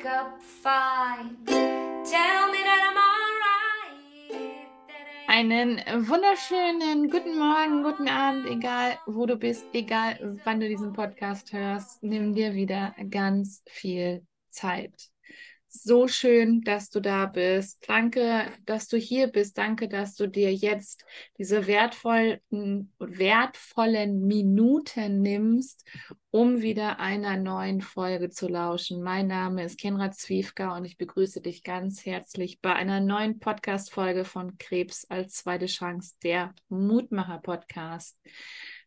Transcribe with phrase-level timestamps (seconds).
[0.00, 1.36] wake up fine.
[1.46, 3.00] Tell me that I'm.
[5.26, 11.52] Einen wunderschönen guten Morgen, guten Abend, egal wo du bist, egal wann du diesen Podcast
[11.52, 12.02] hörst.
[12.02, 15.10] Nimm dir wieder ganz viel Zeit.
[15.72, 17.88] So schön, dass du da bist.
[17.88, 19.56] Danke, dass du hier bist.
[19.56, 21.04] Danke, dass du dir jetzt
[21.38, 22.40] diese wertvollen,
[22.98, 25.88] wertvollen Minuten nimmst,
[26.32, 29.00] um wieder einer neuen Folge zu lauschen.
[29.00, 34.24] Mein Name ist Kenra Zwiefka und ich begrüße dich ganz herzlich bei einer neuen Podcast-Folge
[34.24, 38.18] von Krebs als zweite Chance, der Mutmacher-Podcast.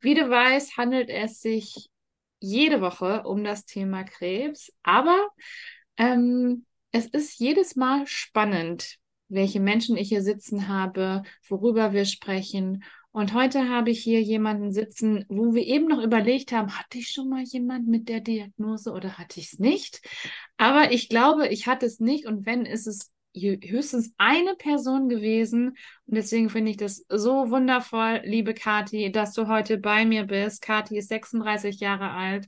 [0.01, 1.89] Wie du weißt, handelt es sich
[2.41, 5.29] jede Woche um das Thema Krebs, aber
[5.95, 8.97] ähm, es ist jedes Mal spannend,
[9.27, 12.83] welche Menschen ich hier sitzen habe, worüber wir sprechen.
[13.11, 17.09] Und heute habe ich hier jemanden sitzen, wo wir eben noch überlegt haben, hatte ich
[17.09, 20.01] schon mal jemand mit der Diagnose oder hatte ich es nicht?
[20.57, 22.27] Aber ich glaube, ich hatte es nicht.
[22.27, 25.69] Und wenn, ist es höchstens eine Person gewesen.
[26.05, 30.61] Und deswegen finde ich das so wundervoll, liebe Kathi, dass du heute bei mir bist.
[30.61, 32.47] Kathi ist 36 Jahre alt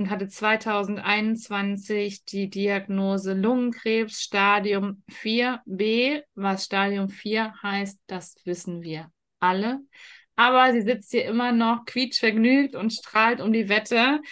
[0.00, 6.22] und hatte 2021 die Diagnose Lungenkrebs Stadium 4b.
[6.34, 9.80] Was Stadium 4 heißt, das wissen wir alle.
[10.36, 14.22] Aber sie sitzt hier immer noch quietschvergnügt und strahlt um die Wette.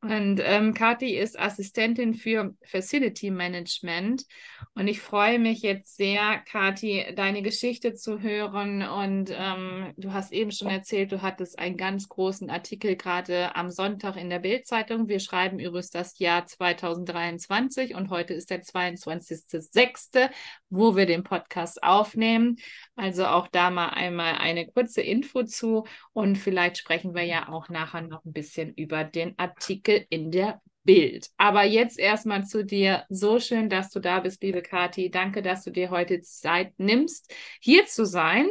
[0.00, 4.26] Und ähm, Kathi ist Assistentin für Facility Management.
[4.74, 8.82] Und ich freue mich jetzt sehr, Kathi, deine Geschichte zu hören.
[8.82, 13.72] Und ähm, du hast eben schon erzählt, du hattest einen ganz großen Artikel gerade am
[13.72, 15.08] Sonntag in der Bildzeitung.
[15.08, 20.30] Wir schreiben übrigens das Jahr 2023 und heute ist der 22.06.,
[20.70, 22.56] wo wir den Podcast aufnehmen.
[22.96, 25.84] Also auch da mal einmal eine kurze Info zu.
[26.12, 30.60] Und vielleicht sprechen wir ja auch nachher noch ein bisschen über den Artikel in der
[30.84, 31.28] Bild.
[31.36, 33.04] Aber jetzt erstmal zu dir.
[33.08, 35.10] So schön, dass du da bist, liebe Kathi.
[35.10, 38.48] Danke, dass du dir heute Zeit nimmst, hier zu sein.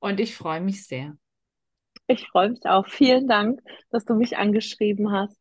[0.00, 1.16] Und ich freue mich sehr.
[2.08, 2.88] Ich freue mich auch.
[2.88, 3.60] Vielen Dank,
[3.90, 5.36] dass du mich angeschrieben hast.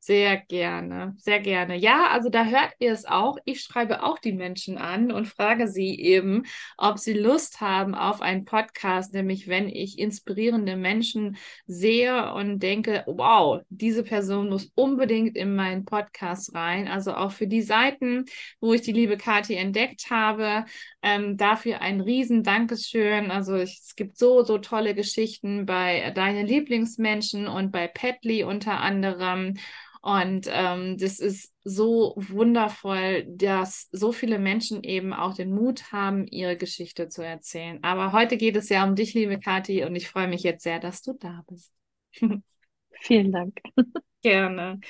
[0.00, 1.76] Sehr gerne, sehr gerne.
[1.76, 3.36] Ja, also da hört ihr es auch.
[3.44, 6.44] Ich schreibe auch die Menschen an und frage sie eben,
[6.78, 13.02] ob sie Lust haben auf einen Podcast, nämlich wenn ich inspirierende Menschen sehe und denke,
[13.06, 16.88] wow, diese Person muss unbedingt in meinen Podcast rein.
[16.88, 18.24] Also auch für die Seiten,
[18.60, 20.64] wo ich die liebe Kathi entdeckt habe,
[21.02, 23.30] ähm, dafür ein riesen Dankeschön.
[23.30, 28.80] Also ich, es gibt so, so tolle Geschichten bei deinen Lieblingsmenschen und bei Petly unter
[28.80, 29.54] anderem.
[30.00, 36.26] Und ähm, das ist so wundervoll, dass so viele Menschen eben auch den Mut haben,
[36.26, 37.78] ihre Geschichte zu erzählen.
[37.82, 40.78] Aber heute geht es ja um dich, liebe Kathi, und ich freue mich jetzt sehr,
[40.78, 41.72] dass du da bist.
[43.00, 43.60] Vielen Dank.
[44.22, 44.80] Gerne.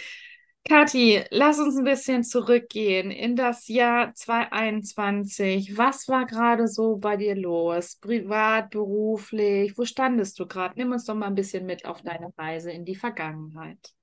[0.68, 5.78] Kathi, lass uns ein bisschen zurückgehen in das Jahr 2021.
[5.78, 7.96] Was war gerade so bei dir los?
[7.96, 9.78] Privat, beruflich?
[9.78, 10.74] Wo standest du gerade?
[10.76, 13.94] Nimm uns doch mal ein bisschen mit auf deine Reise in die Vergangenheit.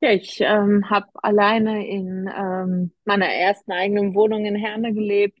[0.00, 5.38] Ja, ich ähm, habe alleine in ähm, meiner ersten eigenen Wohnung in Herne gelebt,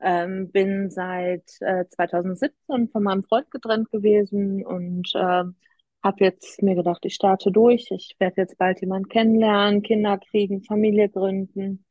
[0.00, 5.56] ähm, bin seit äh, 2017 von meinem Freund getrennt gewesen und ähm,
[6.02, 7.90] habe jetzt mir gedacht, ich starte durch.
[7.90, 11.84] Ich werde jetzt bald jemanden kennenlernen, Kinder kriegen, Familie gründen.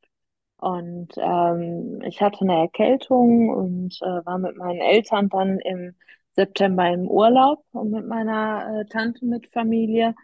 [0.58, 5.96] Und ähm, ich hatte eine Erkältung und äh, war mit meinen Eltern dann im
[6.36, 10.16] September im Urlaub und mit meiner äh, Tante mit Familie.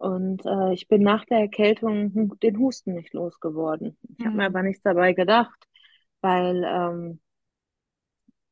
[0.00, 3.98] Und äh, ich bin nach der Erkältung den Husten nicht losgeworden.
[4.18, 4.48] Ich habe mir Mhm.
[4.48, 5.58] aber nichts dabei gedacht,
[6.22, 7.20] weil ähm,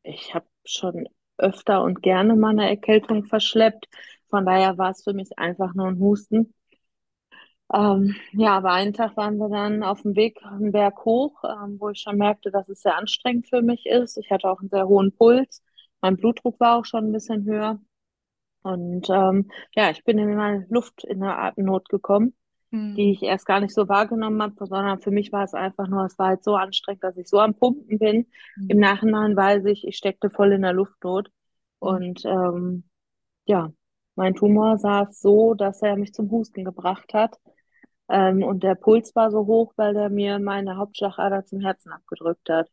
[0.02, 1.08] ich habe schon
[1.38, 3.86] öfter und gerne mal eine Erkältung verschleppt.
[4.28, 6.52] Von daher war es für mich einfach nur ein Husten.
[7.74, 11.76] Ähm, ja, aber einen Tag waren wir dann auf dem Weg einen Berg hoch, ähm,
[11.80, 14.16] wo ich schon merkte, dass es sehr anstrengend für mich ist.
[14.18, 15.62] Ich hatte auch einen sehr hohen Puls.
[16.00, 17.80] Mein Blutdruck war auch schon ein bisschen höher.
[18.62, 22.34] Und ähm, ja, ich bin in eine Luft in der Atemnot gekommen,
[22.96, 23.12] die Mhm.
[23.12, 26.18] ich erst gar nicht so wahrgenommen habe, sondern für mich war es einfach nur, es
[26.18, 28.26] war halt so anstrengend, dass ich so am Pumpen bin.
[28.68, 28.80] Im Mhm.
[28.80, 31.30] Nachhinein weiß ich, ich steckte voll in der Luftnot.
[31.82, 31.98] Mhm.
[31.98, 32.84] Und ähm,
[33.46, 33.72] ja,
[34.16, 37.38] mein Tumor saß so, dass er mich zum Husten gebracht hat.
[38.10, 42.48] Ähm, und der Puls war so hoch, weil der mir meine Hauptschlagader zum Herzen abgedrückt
[42.50, 42.68] hat.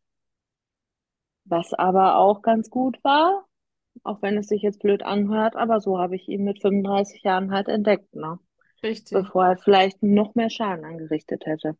[1.46, 3.46] Was aber auch ganz gut war,
[4.04, 7.52] auch wenn es sich jetzt blöd anhört, aber so habe ich ihn mit 35 Jahren
[7.52, 8.40] halt entdeckt, ne?
[8.84, 9.12] Richtig.
[9.12, 11.78] Bevor er vielleicht noch mehr Schaden angerichtet hätte.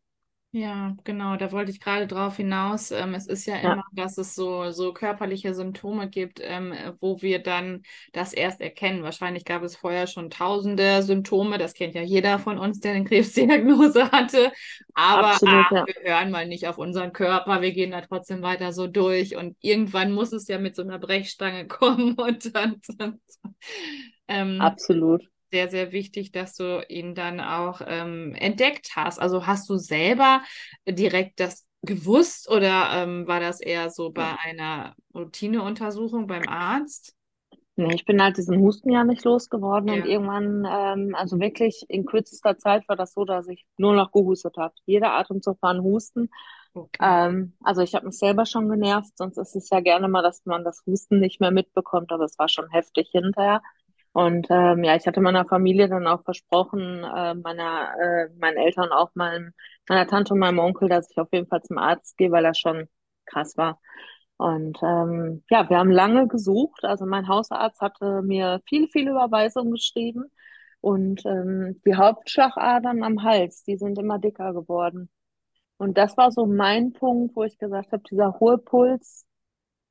[0.58, 2.90] Ja, genau, da wollte ich gerade drauf hinaus.
[2.92, 7.22] Ähm, es ist ja Ja, immer, dass es so, so körperliche Symptome gibt, ähm, wo
[7.22, 9.04] wir dann das erst erkennen.
[9.04, 13.04] Wahrscheinlich gab es vorher schon tausende Symptome, das kennt ja jeder von uns, der eine
[13.10, 14.54] Krebsdiagnose hatte.
[14.94, 15.86] Aber absolut, ach, ja.
[15.86, 19.58] wir hören mal nicht auf unseren Körper, wir gehen da trotzdem weiter so durch und
[19.60, 23.20] irgendwann muss es ja mit so einer Brechstange kommen und dann, dann
[24.28, 25.30] ähm, Absolut.
[25.56, 29.20] Sehr, sehr wichtig, dass du ihn dann auch ähm, entdeckt hast.
[29.20, 30.42] Also hast du selber
[30.88, 37.16] direkt das gewusst oder ähm, war das eher so bei einer Routineuntersuchung beim Arzt?
[37.78, 41.84] Nee, ich bin halt diesen Husten ja nicht losgeworden und Ja, irgendwann, ähm, also wirklich
[41.90, 44.74] in kürzester Zeit war das so, dass ich nur noch gehustet habe.
[44.86, 46.30] Jeder Atemzug war ein Husten.
[46.76, 47.02] okay.
[47.02, 50.46] Ähm, also ich habe mich selber schon genervt, sonst ist es ja gerne mal, dass
[50.46, 53.62] man das Husten nicht mehr mitbekommt, aber es war schon heftig hinterher.
[54.16, 58.92] Und ähm, ja, ich hatte meiner Familie dann auch versprochen, äh, meiner, äh, meinen Eltern
[58.94, 59.52] auch meinem,
[59.90, 62.58] meiner Tante und meinem Onkel, dass ich auf jeden Fall zum Arzt gehe, weil das
[62.58, 62.88] schon
[63.26, 63.82] krass war.
[64.38, 66.86] Und ähm, ja, wir haben lange gesucht.
[66.86, 70.32] Also mein Hausarzt hatte mir viele, viele Überweisungen geschrieben.
[70.80, 75.10] Und ähm, die Hauptschlagadern am Hals, die sind immer dicker geworden.
[75.78, 79.26] Und das war so mein Punkt, wo ich gesagt habe, dieser hohe Puls,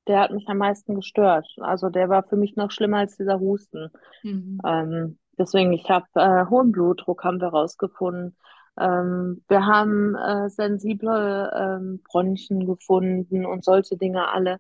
[0.07, 1.49] der hat mich am meisten gestört.
[1.61, 3.91] Also der war für mich noch schlimmer als dieser Husten.
[4.23, 4.61] Mhm.
[4.65, 8.37] Ähm, deswegen, ich habe äh, hohen Blutdruck haben wir rausgefunden.
[8.79, 14.59] Ähm, wir haben äh, sensible ähm, Bronchien gefunden und solche Dinge alle.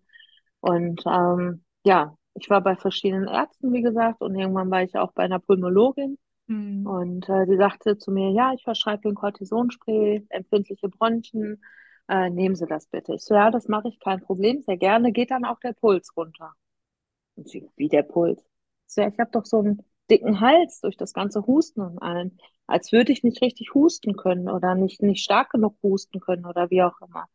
[0.61, 5.12] Und ähm, ja, ich war bei verschiedenen Ärzten, wie gesagt, und irgendwann war ich auch
[5.12, 6.19] bei einer Pulmologin.
[6.46, 6.87] Mhm.
[6.87, 11.62] Und äh, die sagte zu mir, ja, ich verschreibe Ihnen Cortisonspray, empfindliche Bronchien,
[12.08, 13.14] äh, nehmen Sie das bitte.
[13.14, 15.12] Ich so, ja, das mache ich, kein Problem, sehr gerne.
[15.12, 16.52] Geht dann auch der Puls runter.
[17.36, 18.40] Und sie, wie der Puls?
[18.88, 21.98] Ich so, ja, ich habe doch so einen dicken Hals durch das ganze Husten und
[22.00, 22.38] allen.
[22.66, 26.70] Als würde ich nicht richtig husten können oder nicht, nicht stark genug husten können oder
[26.70, 27.26] wie auch immer.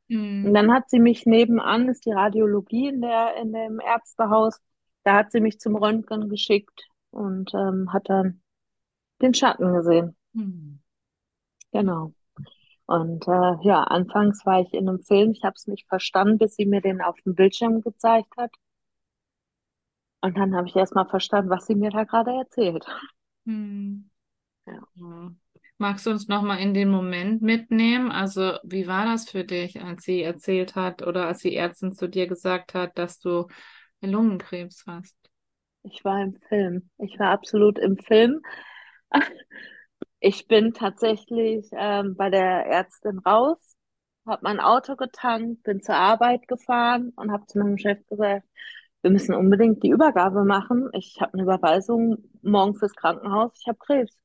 [0.42, 0.54] Und Mhm.
[0.54, 4.60] dann hat sie mich nebenan, ist die Radiologie in der, in dem Ärztehaus,
[5.04, 8.42] da hat sie mich zum Röntgen geschickt und ähm, hat dann
[9.22, 10.16] den Schatten gesehen.
[10.34, 10.80] Mhm.
[11.74, 12.14] Genau.
[12.90, 16.56] Und äh, ja, anfangs war ich in einem Film, ich habe es nicht verstanden, bis
[16.56, 18.50] sie mir den auf dem Bildschirm gezeigt hat.
[20.22, 22.88] Und dann habe ich erst mal verstanden, was sie mir da gerade erzählt.
[23.46, 24.10] Mhm.
[24.66, 24.82] Ja.
[24.96, 25.32] Ja.
[25.78, 28.12] Magst du uns nochmal in den Moment mitnehmen?
[28.12, 32.08] Also, wie war das für dich, als sie erzählt hat oder als die Ärztin zu
[32.10, 33.46] dir gesagt hat, dass du
[34.02, 35.16] Lungenkrebs hast?
[35.84, 36.90] Ich war im Film.
[36.98, 38.42] Ich war absolut im Film.
[40.20, 43.58] Ich bin tatsächlich ähm, bei der Ärztin raus,
[44.26, 48.46] habe mein Auto getankt, bin zur Arbeit gefahren und habe zu meinem Chef gesagt,
[49.02, 50.90] wir müssen unbedingt die Übergabe machen.
[50.94, 53.52] Ich habe eine Überweisung morgen fürs Krankenhaus.
[53.60, 54.18] Ich habe Krebs.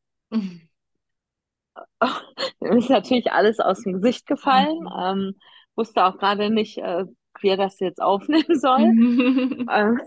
[2.60, 4.88] Mir ist natürlich alles aus dem Gesicht gefallen.
[4.98, 5.34] Ähm,
[5.76, 7.04] wusste auch gerade nicht, äh,
[7.40, 8.92] wie er das jetzt aufnehmen soll.
[9.70, 10.00] Ähm,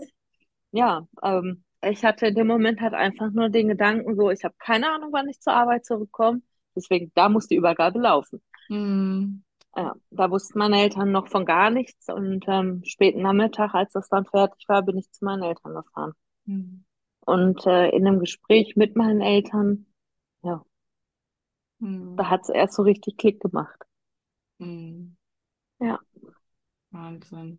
[0.72, 4.54] ja, ähm, ich hatte in dem Moment halt einfach nur den Gedanken so, ich habe
[4.58, 6.42] keine Ahnung, wann ich zur Arbeit zurückkomme.
[6.76, 8.40] Deswegen, da muss die Übergabe laufen.
[8.70, 9.42] Mhm.
[9.74, 14.08] Ja, da wussten meine Eltern noch von gar nichts und ähm, späten Nachmittag, als das
[14.10, 16.12] dann fertig war, bin ich zu meinen Eltern gefahren.
[16.46, 16.84] Mhm.
[17.24, 19.86] Und äh, in einem Gespräch mit meinen Eltern,
[20.42, 20.64] ja,
[22.16, 22.28] da Mhm.
[22.28, 23.86] hat es erst so richtig Klick gemacht.
[24.60, 25.16] Mhm.
[25.80, 25.98] Ja,
[26.92, 27.58] Wahnsinn.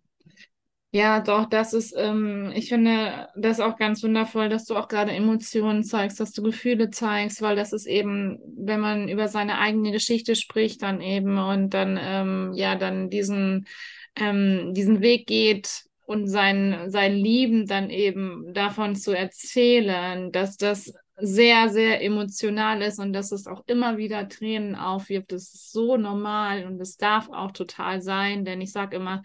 [0.92, 5.12] Ja, doch, das ist, ähm, ich finde das auch ganz wundervoll, dass du auch gerade
[5.12, 9.92] Emotionen zeigst, dass du Gefühle zeigst, weil das ist eben, wenn man über seine eigene
[9.92, 13.68] Geschichte spricht, dann eben und dann, ähm, ja, dann diesen,
[14.16, 20.92] ähm, diesen Weg geht und sein, sein Lieben dann eben davon zu erzählen, dass das
[21.22, 25.32] sehr, sehr emotional ist und dass es auch immer wieder Tränen aufwirft.
[25.32, 29.22] Das ist so normal und es darf auch total sein, denn ich sage immer,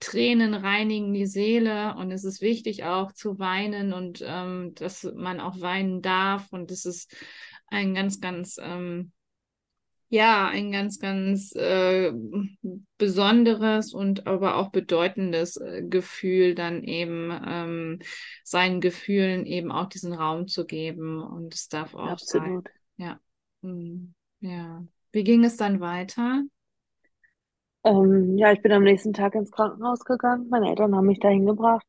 [0.00, 5.40] Tränen reinigen die Seele und es ist wichtig auch zu weinen und ähm, dass man
[5.40, 7.14] auch weinen darf und das ist
[7.66, 9.12] ein ganz, ganz, ähm,
[10.10, 12.12] ja, ein ganz, ganz äh,
[12.96, 17.98] besonderes und aber auch bedeutendes äh, Gefühl, dann eben ähm,
[18.44, 22.50] seinen Gefühlen eben auch diesen Raum zu geben und es darf auch sein.
[22.50, 22.68] absolut.
[22.96, 23.20] Ja,
[23.62, 24.14] Hm.
[24.40, 24.84] ja.
[25.12, 26.42] Wie ging es dann weiter?
[27.84, 30.48] Ähm, ja, ich bin am nächsten Tag ins Krankenhaus gegangen.
[30.50, 31.86] Meine Eltern haben mich dahin gebracht.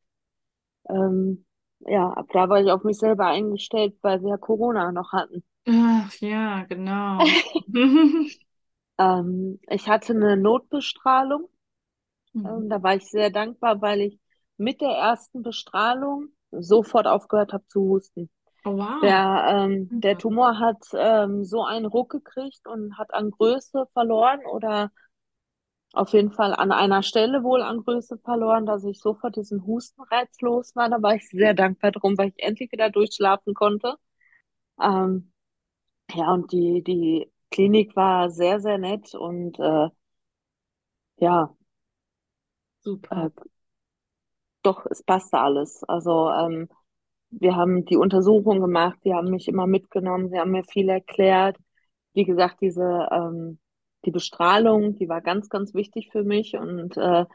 [0.90, 1.46] Ähm,
[1.82, 5.44] ja, ab da war ich auf mich selber eingestellt, weil wir ja Corona noch hatten.
[5.68, 7.26] Ach ja, genau.
[9.00, 11.50] Ähm, ich hatte eine Notbestrahlung.
[12.34, 12.46] Mhm.
[12.46, 14.20] Ähm, da war ich sehr dankbar, weil ich
[14.58, 18.30] mit der ersten Bestrahlung sofort aufgehört habe zu husten.
[18.66, 19.04] Oh, wow.
[19.04, 24.42] Der, ähm, der Tumor hat ähm, so einen Ruck gekriegt und hat an Größe verloren
[24.52, 24.92] oder
[25.94, 30.40] auf jeden Fall an einer Stelle wohl an Größe verloren, dass ich sofort diesen Hustenreiz
[30.42, 30.90] los war.
[30.90, 33.96] Da war ich sehr dankbar drum, weil ich endlich wieder durchschlafen konnte.
[34.82, 35.32] Ähm,
[36.14, 39.90] ja, und die, die Klinik war sehr, sehr nett und äh,
[41.18, 41.54] ja,
[42.80, 43.28] Super.
[43.28, 43.30] äh,
[44.64, 45.84] doch, es passte alles.
[45.86, 46.70] Also ähm,
[47.32, 51.58] wir haben die Untersuchung gemacht, die haben mich immer mitgenommen, sie haben mir viel erklärt.
[52.14, 53.60] Wie gesagt, diese ähm,
[54.06, 57.26] die Bestrahlung, die war ganz, ganz wichtig für mich und äh,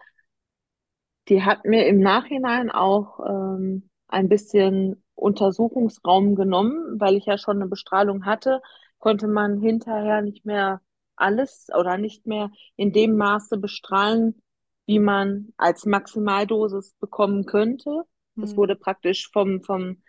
[1.29, 7.57] die hat mir im Nachhinein auch ähm, ein bisschen Untersuchungsraum genommen, weil ich ja schon
[7.57, 8.61] eine Bestrahlung hatte,
[8.99, 10.81] konnte man hinterher nicht mehr
[11.17, 14.43] alles oder nicht mehr in dem Maße bestrahlen,
[14.87, 18.03] wie man als Maximaldosis bekommen könnte.
[18.41, 18.59] Das Hm.
[18.59, 20.03] wurde praktisch vom, vom,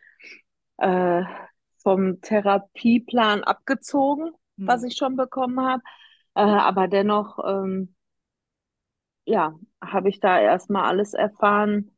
[0.77, 1.23] äh,
[1.83, 4.31] vom Therapieplan abgezogen,
[4.65, 4.87] was Hm.
[4.89, 5.83] ich schon bekommen habe.
[6.35, 7.95] Äh, aber dennoch, ähm,
[9.25, 11.94] ja, habe ich da erstmal alles erfahren,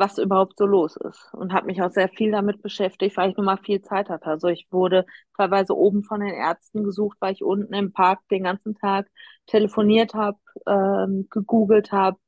[0.00, 1.32] was überhaupt so los ist.
[1.34, 4.26] Und habe mich auch sehr viel damit beschäftigt, weil ich nun mal viel Zeit hatte.
[4.26, 5.06] Also ich wurde
[5.38, 9.08] teilweise oben von den Ärzten gesucht, weil ich unten im Park den ganzen Tag
[9.46, 12.18] telefoniert habe, ähm, gegoogelt habe,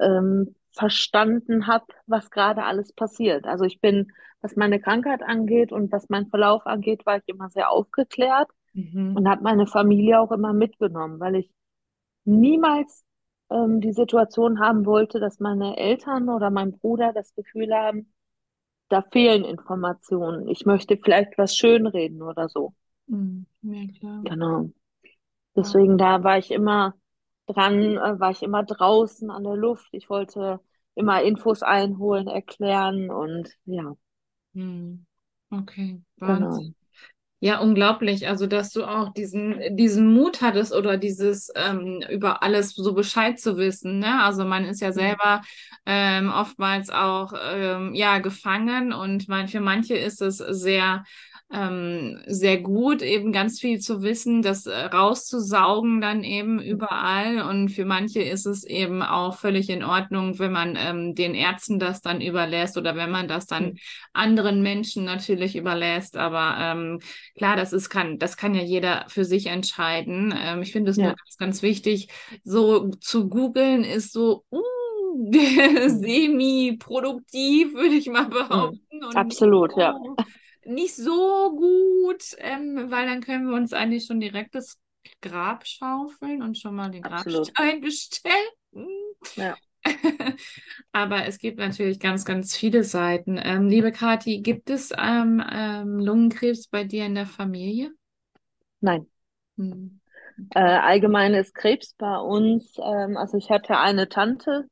[0.00, 3.46] ähm, verstanden habe, was gerade alles passiert.
[3.46, 7.50] Also ich bin, was meine Krankheit angeht und was meinen Verlauf angeht, war ich immer
[7.50, 9.14] sehr aufgeklärt Mhm.
[9.14, 11.50] und habe meine Familie auch immer mitgenommen, weil ich
[12.24, 13.04] niemals
[13.50, 18.12] ähm, die Situation haben wollte, dass meine Eltern oder mein Bruder das Gefühl haben,
[18.88, 20.48] da fehlen Informationen.
[20.48, 22.74] Ich möchte vielleicht was schönreden oder so.
[23.08, 23.46] Hm.
[23.62, 24.24] Ja, klar.
[24.24, 24.70] Genau.
[25.56, 26.94] Deswegen da war ich immer
[27.46, 29.88] dran, äh, war ich immer draußen an der Luft.
[29.92, 30.60] Ich wollte
[30.94, 33.94] immer Infos einholen, erklären und ja,
[34.54, 35.06] Hm.
[35.52, 36.72] Okay, genau.
[37.40, 38.26] Ja, unglaublich.
[38.26, 43.38] Also, dass du auch diesen, diesen Mut hattest oder dieses ähm, über alles so Bescheid
[43.38, 44.22] zu wissen, ne?
[44.24, 44.92] Also man ist ja Mhm.
[44.92, 45.42] selber
[45.86, 51.04] ähm, oftmals auch ähm, ja gefangen und man, für manche ist es sehr
[51.50, 57.40] ähm, sehr gut, eben ganz viel zu wissen, das äh, rauszusaugen dann eben überall.
[57.42, 61.78] Und für manche ist es eben auch völlig in Ordnung, wenn man ähm, den Ärzten
[61.78, 63.78] das dann überlässt oder wenn man das dann Mhm.
[64.12, 66.16] anderen Menschen natürlich überlässt.
[66.16, 67.00] Aber ähm,
[67.36, 70.34] Klar, das ist kann, das kann ja jeder für sich entscheiden.
[70.36, 71.14] Ähm, ich finde es nur Ja.
[71.14, 72.08] ganz, ganz wichtig,
[72.44, 74.62] so zu googeln ist so uh,
[75.88, 76.08] Mhm.
[76.10, 78.80] semi-produktiv, würde ich mal Mhm.
[78.90, 79.98] behaupten, und Absolut, ja.
[80.68, 84.78] Nicht so gut, ähm, weil dann können wir uns eigentlich schon direkt das
[85.22, 87.54] Grab schaufeln und schon mal den Absolut.
[87.54, 89.14] Grabstein bestellen.
[89.36, 89.56] Ja.
[90.92, 93.40] Aber es gibt natürlich ganz, ganz viele Seiten.
[93.42, 97.92] Ähm, liebe Kathi, gibt es ähm, ähm, Lungenkrebs bei dir in der Familie?
[98.80, 99.06] Nein.
[99.56, 100.00] Hm.
[100.54, 104.68] Äh, allgemein ist Krebs bei uns, ähm, also ich hatte eine Tante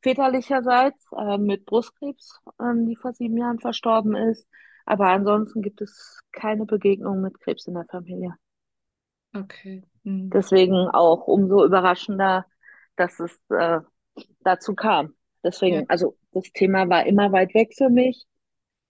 [0.00, 4.46] väterlicherseits äh, mit Brustkrebs, ähm, die vor sieben Jahren verstorben ist.
[4.86, 8.34] Aber ansonsten gibt es keine Begegnung mit Krebs in der Familie.
[9.34, 9.82] Okay.
[10.04, 10.30] Hm.
[10.30, 12.46] Deswegen auch umso überraschender,
[12.96, 13.80] dass es äh,
[14.40, 15.06] dazu kam.
[15.06, 15.12] Ja.
[15.44, 18.26] Deswegen, also das Thema war immer weit weg für mich.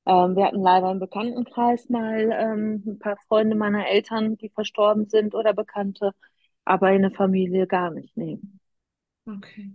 [0.07, 5.09] Ähm, wir hatten leider im Bekanntenkreis mal ähm, ein paar Freunde meiner Eltern, die verstorben
[5.09, 6.13] sind oder Bekannte,
[6.65, 8.17] aber in der Familie gar nicht.
[8.17, 8.39] Nee.
[9.27, 9.73] Okay.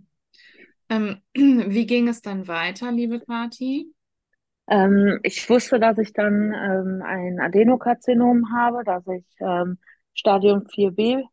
[0.88, 3.92] Ähm, wie ging es dann weiter, liebe Kathi?
[4.70, 9.78] Ähm, ich wusste, dass ich dann ähm, ein Adenokarzinom habe, dass ich ähm,
[10.14, 11.24] Stadium 4b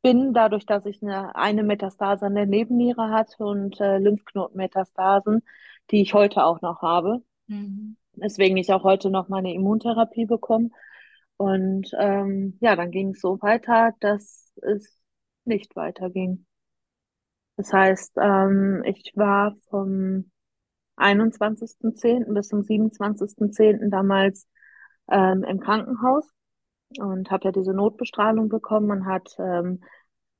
[0.00, 5.42] bin, dadurch, dass ich eine, eine Metastase an der Nebenniere hatte und äh, Lymphknotenmetastasen,
[5.90, 7.22] die ich heute auch noch habe.
[7.48, 7.96] Mhm.
[8.14, 10.70] Deswegen ich auch heute noch meine Immuntherapie bekomme.
[11.36, 14.98] Und ähm, ja, dann ging es so weiter, dass es
[15.44, 16.46] nicht weiterging.
[17.56, 20.30] Das heißt, ähm, ich war vom
[20.96, 22.34] 21.10.
[22.34, 23.90] bis zum 27.10.
[23.90, 24.48] damals
[25.10, 26.28] ähm, im Krankenhaus
[26.98, 28.86] und habe ja diese Notbestrahlung bekommen.
[28.86, 29.82] Man hat ähm,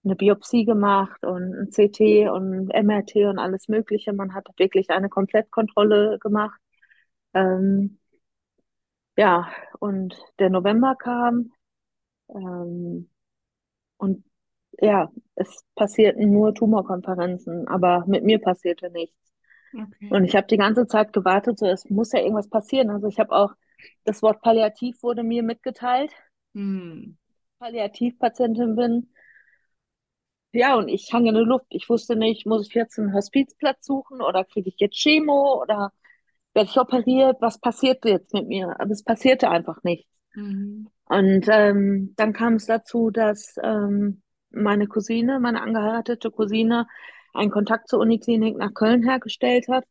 [0.04, 4.12] eine Biopsie gemacht und ein CT und MRT und alles Mögliche.
[4.12, 6.60] Man hat wirklich eine Komplettkontrolle gemacht.
[7.34, 7.98] Ähm,
[9.16, 9.48] ja,
[9.80, 11.52] und der November kam
[12.28, 13.10] ähm,
[13.98, 14.24] und
[14.80, 19.33] ja, es passierten nur Tumorkonferenzen, aber mit mir passierte nichts.
[19.74, 20.10] Okay.
[20.10, 22.90] Und ich habe die ganze Zeit gewartet, so es muss ja irgendwas passieren.
[22.90, 23.52] Also ich habe auch
[24.04, 26.12] das Wort Palliativ wurde mir mitgeteilt,
[26.54, 27.14] Hm.
[27.58, 29.08] Palliativpatientin bin.
[30.52, 31.66] Ja, und ich hang in der Luft.
[31.70, 35.92] Ich wusste nicht, muss ich jetzt einen Hospizplatz suchen oder kriege ich jetzt Chemo oder
[36.54, 37.36] werde ich operiert?
[37.40, 38.78] Was passiert jetzt mit mir?
[38.80, 40.08] Aber es passierte einfach nichts.
[40.34, 40.88] Mhm.
[41.06, 46.86] Und ähm, dann kam es dazu, dass ähm, meine Cousine, meine angeheiratete Cousine,
[47.34, 49.84] einen Kontakt zur Uniklinik nach Köln hergestellt hat.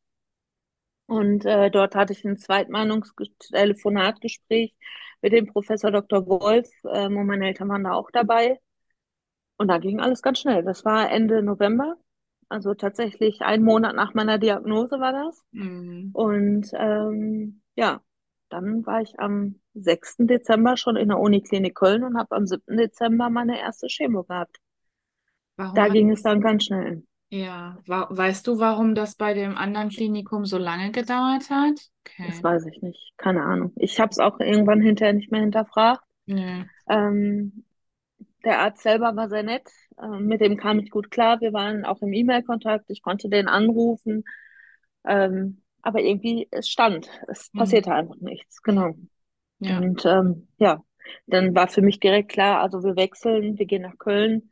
[1.06, 4.74] Und äh, dort hatte ich ein Zweitmeinungstelefonatgespräch
[5.22, 6.26] mit dem Professor Dr.
[6.28, 8.60] Wolf, äh, und meine Eltern waren da auch dabei.
[9.58, 10.64] Und da ging alles ganz schnell.
[10.64, 11.98] Das war Ende November,
[12.50, 15.44] also tatsächlich einen Monat nach meiner Diagnose war das.
[15.52, 16.10] Mhm.
[16.14, 18.02] Und ähm, ja,
[18.50, 20.16] dann war ich am 6.
[20.20, 22.78] Dezember schon in der Uniklinik Köln und habe am 7.
[22.78, 24.58] Dezember meine erste Chemo gehabt.
[25.56, 27.04] Warum Da ging es dann ganz schnell.
[27.38, 31.80] Ja, weißt du, warum das bei dem anderen Klinikum so lange gedauert hat?
[32.22, 32.44] Das Okay.
[32.44, 33.14] weiß ich nicht.
[33.18, 33.74] Keine Ahnung.
[33.78, 36.04] Ich habe es auch irgendwann hinterher nicht mehr hinterfragt.
[36.28, 36.66] Nö.
[36.90, 37.66] Ähm,
[38.46, 39.70] der Arzt selber war sehr nett.
[40.02, 41.42] Ähm, mit dem kam ich gut klar.
[41.42, 42.86] Wir waren auch im E-Mail-Kontakt.
[42.90, 44.24] Ich konnte den anrufen.
[45.08, 47.10] Ähm, aber irgendwie, es stand.
[47.30, 47.54] Es Mhm.
[47.56, 48.62] passierte einfach nichts.
[48.64, 48.96] Genau.
[49.60, 49.86] Ja.
[49.86, 50.84] Und ähm, ja,
[51.28, 54.50] dann war für mich direkt klar, also wir wechseln, wir gehen nach Köln.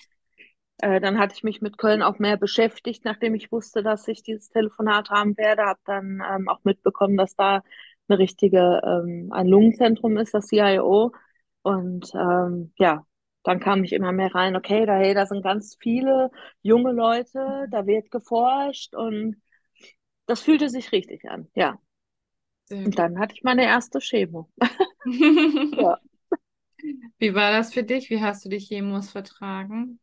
[0.82, 4.24] Äh, dann hatte ich mich mit Köln auch mehr beschäftigt, nachdem ich wusste, dass ich
[4.24, 5.64] dieses Telefonat haben werde.
[5.64, 7.64] Habe dann ähm, auch mitbekommen, dass da
[8.08, 11.12] eine richtige, ähm, ein Lungenzentrum ist, das CIO.
[11.64, 13.06] Und ähm, ja,
[13.44, 17.68] dann kam ich immer mehr rein, okay, da, hey, da sind ganz viele junge Leute,
[17.72, 19.42] da wird geforscht und
[20.28, 21.80] das fühlte sich richtig an, ja.
[22.84, 24.50] Und dann hatte ich meine erste Chemo.
[25.78, 25.98] Ja.
[27.20, 28.10] Wie war das für dich?
[28.10, 30.00] Wie hast du die Chemos vertragen?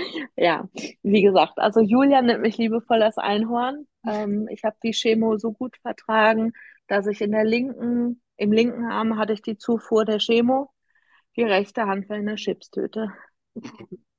[0.36, 0.68] Ja,
[1.02, 3.86] wie gesagt, also Julia nennt mich liebevoll das Einhorn.
[4.06, 6.52] Ähm, ich habe die Chemo so gut vertragen,
[6.86, 10.70] dass ich in der linken, im linken Arm hatte ich die Zufuhr der Chemo,
[11.36, 13.12] die rechte Hand war in der Chipstüte.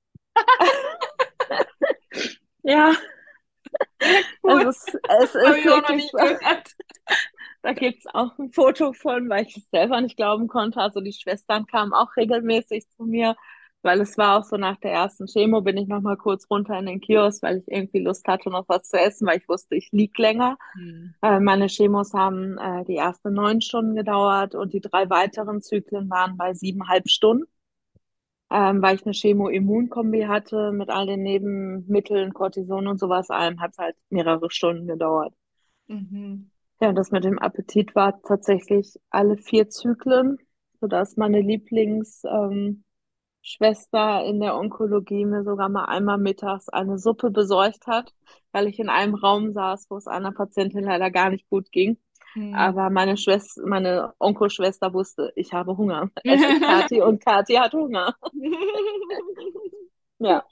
[2.64, 2.94] Ja,
[4.02, 4.62] es cool.
[4.70, 6.12] ist, es ist auch noch wirklich.
[7.64, 10.80] Da gibt's auch ein Foto von, weil ich es selber nicht glauben konnte.
[10.80, 13.36] Also die Schwestern kamen auch regelmäßig zu mir,
[13.82, 16.78] weil es war auch so nach der ersten Chemo, bin ich noch mal kurz runter
[16.78, 19.76] in den Kiosk, weil ich irgendwie Lust hatte, noch was zu essen, weil ich wusste,
[19.76, 20.58] ich lieg länger.
[20.74, 21.14] Hm.
[21.22, 26.10] Äh, meine Chemos haben äh, die ersten neun Stunden gedauert und die drei weiteren Zyklen
[26.10, 27.46] waren bei siebeneinhalb Stunden,
[28.52, 33.72] ähm, weil ich eine Chemo-Immunkombi hatte mit all den Nebenmitteln, Cortison und sowas allem, hat
[33.72, 35.34] es halt mehrere Stunden gedauert.
[35.88, 36.52] Mhm.
[36.80, 40.38] Ja, das mit dem Appetit war tatsächlich alle vier Zyklen,
[40.80, 42.84] sodass meine Lieblings, ähm,
[43.42, 48.14] Schwester in der Onkologie mir sogar mal einmal mittags eine Suppe besorgt hat,
[48.52, 51.98] weil ich in einem Raum saß, wo es einer Patientin leider gar nicht gut ging.
[52.34, 52.54] Hm.
[52.54, 56.10] Aber meine Schwester, meine Onkelschwester wusste, ich habe Hunger.
[56.24, 58.16] Ist Kathi und Kathi hat Hunger.
[60.24, 60.46] Ja.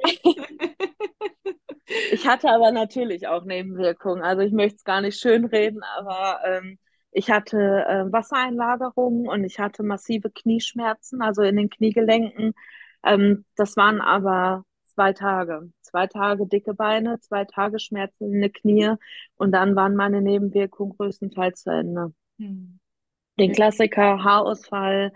[2.11, 4.23] Ich hatte aber natürlich auch Nebenwirkungen.
[4.23, 6.79] Also ich möchte es gar nicht schönreden, aber ähm,
[7.11, 12.53] ich hatte äh, Wassereinlagerungen und ich hatte massive Knieschmerzen, also in den Kniegelenken.
[13.03, 15.71] Ähm, das waren aber zwei Tage.
[15.81, 18.95] Zwei Tage dicke Beine, zwei Tage Schmerzen in den Knie
[19.35, 22.13] und dann waren meine Nebenwirkungen größtenteils zu Ende.
[22.37, 22.79] Hm.
[23.39, 23.53] Den.
[23.53, 25.13] Klassiker, Haarausfall,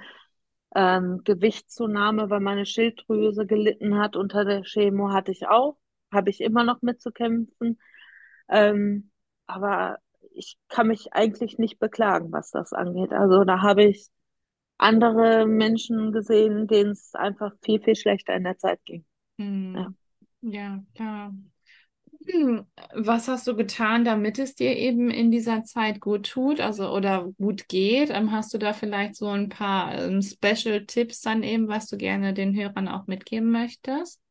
[0.76, 5.78] ähm, Gewichtszunahme, weil meine Schilddrüse gelitten hat unter der Chemo, hatte ich auch.
[6.12, 7.80] Habe ich immer noch mit zu kämpfen.
[8.50, 9.12] Ähm,
[9.46, 9.98] aber
[10.34, 13.12] ich kann mich eigentlich nicht beklagen, was das angeht.
[13.12, 14.08] Also da habe ich
[14.84, 19.06] andere Menschen gesehen, denen es einfach viel, viel schlechter in der Zeit ging.
[19.74, 19.86] Ja.
[19.86, 19.96] Hm.
[20.42, 21.34] Ja, klar.
[22.28, 26.90] Hm, Was hast du getan, damit es dir eben in dieser Zeit gut tut, also
[26.92, 28.10] oder gut geht?
[28.12, 32.34] Ähm, Hast du da vielleicht so ein paar ähm, Special-Tipps dann eben, was du gerne
[32.34, 34.22] den Hörern auch mitgeben möchtest?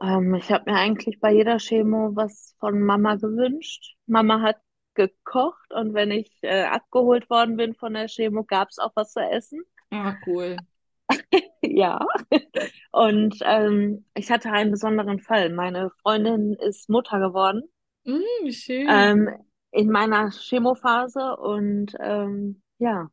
[0.00, 3.96] Ähm, ich habe mir eigentlich bei jeder Chemo was von Mama gewünscht.
[4.06, 4.56] Mama hat
[4.94, 9.12] gekocht und wenn ich äh, abgeholt worden bin von der Chemo, gab es auch was
[9.12, 9.62] zu essen.
[9.92, 10.66] Ah, cool.
[11.62, 12.00] Ja.
[12.92, 15.50] Und ähm, ich hatte einen besonderen Fall.
[15.50, 17.62] Meine Freundin ist Mutter geworden
[18.04, 18.86] wie schön.
[18.86, 19.28] ähm,
[19.70, 23.10] in meiner Chemophase und ähm, ja,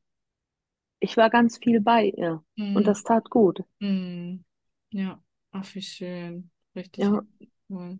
[1.01, 3.65] ich war ganz viel bei ihr und Hm, das tat gut.
[3.81, 4.43] hm.
[4.91, 6.51] Ja, ach, wie schön.
[6.75, 7.23] Richtig, Ja.
[7.69, 7.99] cool.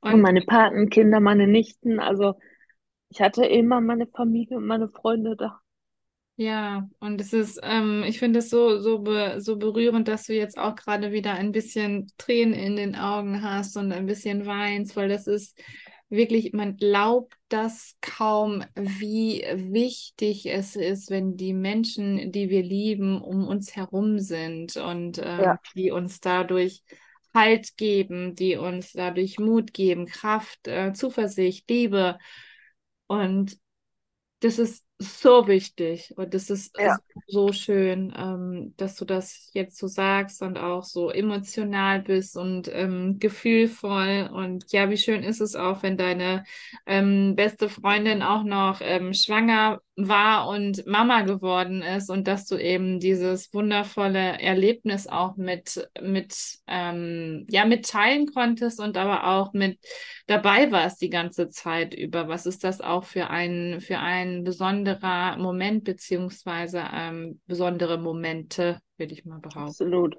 [0.00, 2.34] Und Und meine Patenkinder, meine Nichten, also
[3.10, 5.60] ich hatte immer meine Familie und meine Freunde da.
[6.42, 10.32] Ja, und es ist, ähm, ich finde es so, so, be, so berührend, dass du
[10.34, 14.96] jetzt auch gerade wieder ein bisschen Tränen in den Augen hast und ein bisschen weinst,
[14.96, 15.60] weil das ist
[16.08, 23.20] wirklich, man glaubt das kaum, wie wichtig es ist, wenn die Menschen, die wir lieben,
[23.20, 26.82] um uns herum sind und ähm, Ja, die uns dadurch
[27.34, 32.18] Halt geben, die uns dadurch Mut geben, Kraft, äh, Zuversicht, Liebe.
[33.06, 33.56] Und
[34.40, 39.78] das ist so wichtig und es ist Ja, so schön, ähm, dass du das jetzt
[39.78, 44.30] so sagst und auch so emotional bist und ähm, gefühlvoll.
[44.32, 46.44] Und ja, wie schön ist es auch, wenn deine
[46.86, 52.56] ähm, beste Freundin auch noch ähm, schwanger war und Mama geworden ist und dass du
[52.56, 56.34] eben dieses wundervolle Erlebnis auch mit, mit,
[56.66, 59.78] ähm, ja, mitteilen konntest und aber auch mit
[60.26, 62.28] dabei warst die ganze Zeit über.
[62.28, 69.12] Was ist das auch für ein, für ein besonderer Moment, beziehungsweise ähm, besondere Momente, würde
[69.14, 69.76] ich mal behaupten.
[69.78, 70.14] absolut,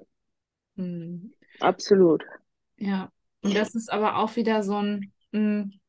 [0.77, 1.31] Hm.
[1.59, 2.23] absolut.
[2.77, 5.79] Ja, und das ist aber auch wieder so ein, hm,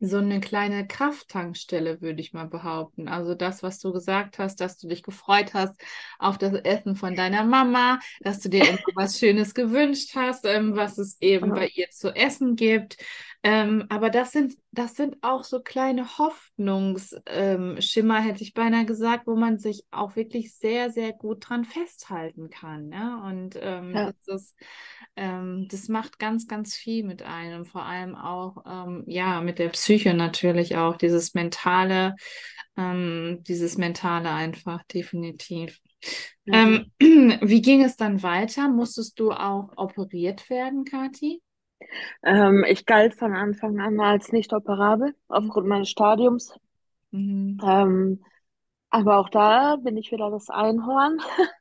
[0.00, 3.08] so eine kleine Krafttankstelle, würde ich mal behaupten.
[3.08, 5.74] Also das, was du gesagt hast, dass du dich gefreut hast
[6.18, 10.74] auf das Essen von deiner Mama, dass du dir immer was Schönes gewünscht hast, ähm,
[10.76, 12.96] was es eben bei Ja, ihr zu essen gibt.
[13.42, 19.26] Ähm, aber das sind, das sind auch so kleine Hoffnungsschimmer, ähm, hätte ich beinahe gesagt,
[19.26, 22.88] wo man sich auch wirklich sehr, sehr gut dran festhalten kann.
[22.88, 23.22] Ne?
[23.24, 24.56] Und ähm, ja, das ist
[25.16, 29.70] ähm, das macht ganz, ganz viel mit einem, vor allem auch, ähm, ja, mit der
[29.70, 32.16] Psyche natürlich auch, dieses mentale,
[32.76, 35.80] dieses mentale einfach, definitiv.
[36.46, 38.70] Ähm, wie ging es dann weiter?
[38.70, 41.42] Musstest du auch operiert werden, Kathi?
[42.22, 45.68] Ähm, ich galt von Anfang an als nicht operabel aufgrund Mhm.
[45.68, 46.54] meines Stadiums.
[47.12, 47.60] Mhm.
[47.62, 48.24] Ähm,
[48.90, 51.18] aber auch da bin ich wieder das Einhorn.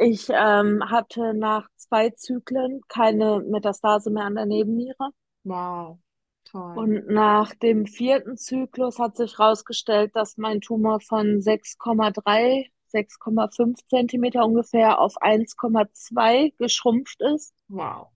[0.00, 5.10] Ich ähm, hatte nach zwei Zyklen keine Metastase mehr an der Nebenniere.
[5.44, 5.98] Wow,
[6.44, 6.92] toll.
[6.92, 14.46] Und nach dem vierten Zyklus hat sich herausgestellt, dass mein Tumor von 6,3, 6,5 Zentimeter
[14.46, 17.52] ungefähr auf 1,2 geschrumpft ist.
[17.70, 18.10] Wow.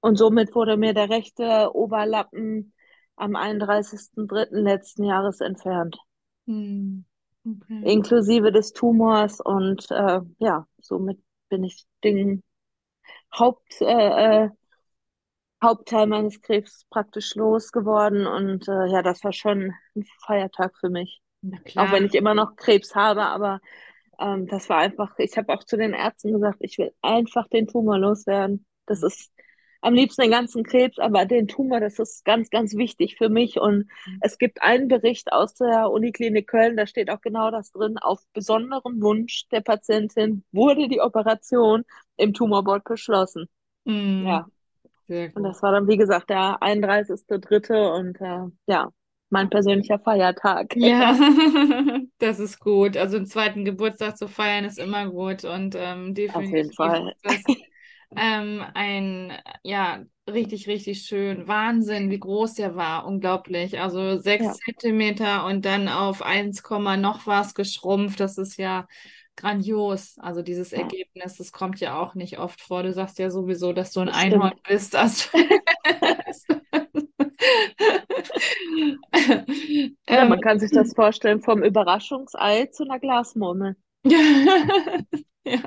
[0.00, 2.72] Und somit wurde mir der rechte Oberlappen
[3.16, 4.62] am 31.03.
[4.62, 5.96] letzten Jahres entfernt,
[6.46, 7.04] Hm.
[7.44, 7.82] Okay.
[7.84, 9.40] inklusive des Tumors.
[9.40, 12.42] Und äh, ja, somit bin ich den
[13.36, 14.50] Haupt, äh, äh,
[15.62, 18.26] Hauptteil meines Krebs praktisch losgeworden.
[18.26, 21.20] Und äh, ja, das war schon ein Feiertag für mich.
[21.76, 23.60] Auch wenn ich immer noch Krebs habe, aber
[24.18, 27.66] ähm, das war einfach, ich habe auch zu den Ärzten gesagt, ich will einfach den
[27.66, 28.66] Tumor loswerden.
[28.86, 29.30] Das ist
[29.80, 33.60] am liebsten den ganzen Krebs, aber den Tumor, das ist ganz, ganz wichtig für mich.
[33.60, 33.88] Und
[34.20, 37.98] es gibt einen Bericht aus der Uniklinik Köln, da steht auch genau das drin.
[37.98, 41.84] Auf besonderen Wunsch der Patientin wurde die Operation
[42.16, 43.46] im Tumorbord beschlossen.
[43.86, 44.26] Hm.
[44.26, 44.46] Ja,
[45.08, 47.94] und das war dann, wie gesagt, der 31.3.
[47.94, 48.90] und äh, ja,
[49.30, 50.74] mein persönlicher Feiertag.
[50.76, 51.16] Ja,
[52.18, 52.96] das ist gut.
[52.96, 57.14] Also einen zweiten Geburtstag zu feiern ist immer gut und ähm, Auf jeden definitiv Fall.
[57.22, 57.42] das
[58.16, 61.46] ähm, ein, ja, richtig, richtig schön.
[61.48, 63.06] Wahnsinn, wie groß der war.
[63.06, 63.80] Unglaublich.
[63.80, 68.20] Also sechs Ja, Zentimeter und dann auf 1, Komma noch was geschrumpft.
[68.20, 68.86] Das ist ja
[69.36, 70.16] grandios.
[70.18, 72.82] Also dieses ja, Ergebnis, das kommt ja auch nicht oft vor.
[72.82, 74.96] Du sagst ja sowieso, dass du ein Einhorn bist.
[74.96, 75.28] Also
[80.08, 83.76] Ja, ähm, man kann sich das vorstellen, vom Überraschungsei zu einer Glasmurmel.
[85.44, 85.60] ja,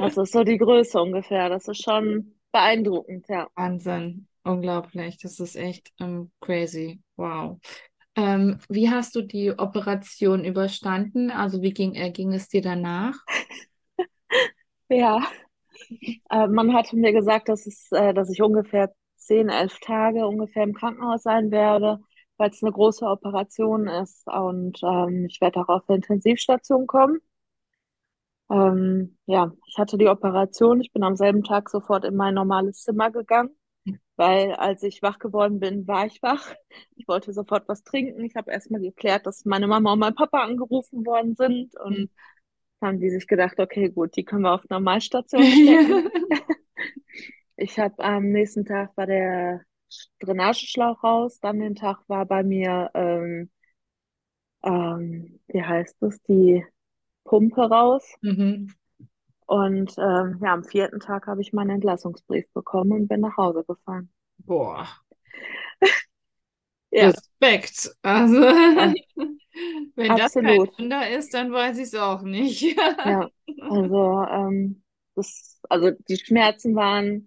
[0.00, 1.48] Das ist so die Größe ungefähr.
[1.48, 3.48] Das ist schon beeindruckend, ja.
[3.54, 5.18] Wahnsinn, unglaublich.
[5.18, 7.00] Das ist echt ähm, crazy.
[7.16, 7.58] Wow.
[8.16, 11.30] Ähm, wie hast du die Operation überstanden?
[11.30, 13.14] Also wie ging, äh, ging es dir danach?
[14.92, 15.20] Ja,
[16.30, 20.64] äh, man hatte mir gesagt, dass es, äh, dass ich ungefähr zehn, elf Tage ungefähr
[20.64, 22.00] im Krankenhaus sein werde,
[22.36, 27.20] weil es eine große Operation ist und ähm, ich werde auch auf der Intensivstation kommen.
[28.50, 30.80] Ähm, ja, ich hatte die Operation.
[30.80, 33.50] Ich bin am selben Tag sofort in mein normales Zimmer gegangen.
[34.16, 36.54] Weil als ich wach geworden bin, war ich wach.
[36.96, 38.22] Ich wollte sofort was trinken.
[38.22, 41.72] Ich habe erstmal geklärt, dass meine Mama und mein Papa angerufen worden sind.
[41.74, 41.84] Hm.
[41.84, 42.10] Und
[42.82, 46.10] haben die sich gedacht, okay, gut, die können wir auf Normalstation stecken.
[47.62, 49.66] Ich habe am nächsten Tag war der
[50.20, 51.40] Drainageschlauch raus.
[51.40, 53.50] Dann den Tag war bei mir, ähm,
[54.62, 56.64] ähm, wie heißt es, die
[57.24, 58.04] Pumpe raus.
[58.22, 58.68] Mhm.
[59.44, 63.64] Und ähm, ja, am vierten Tag habe ich meinen Entlassungsbrief bekommen und bin nach Hause
[63.64, 64.08] gefahren.
[64.38, 64.86] Boah,
[66.90, 67.90] Ja, Respekt.
[68.02, 68.34] Also,
[69.96, 70.78] wenn das kein absolut.
[70.78, 72.76] Wunder ist, dann weiß ich es auch nicht.
[73.04, 73.28] Ja,
[73.58, 74.82] also, ähm,
[75.14, 77.26] das, also die Schmerzen waren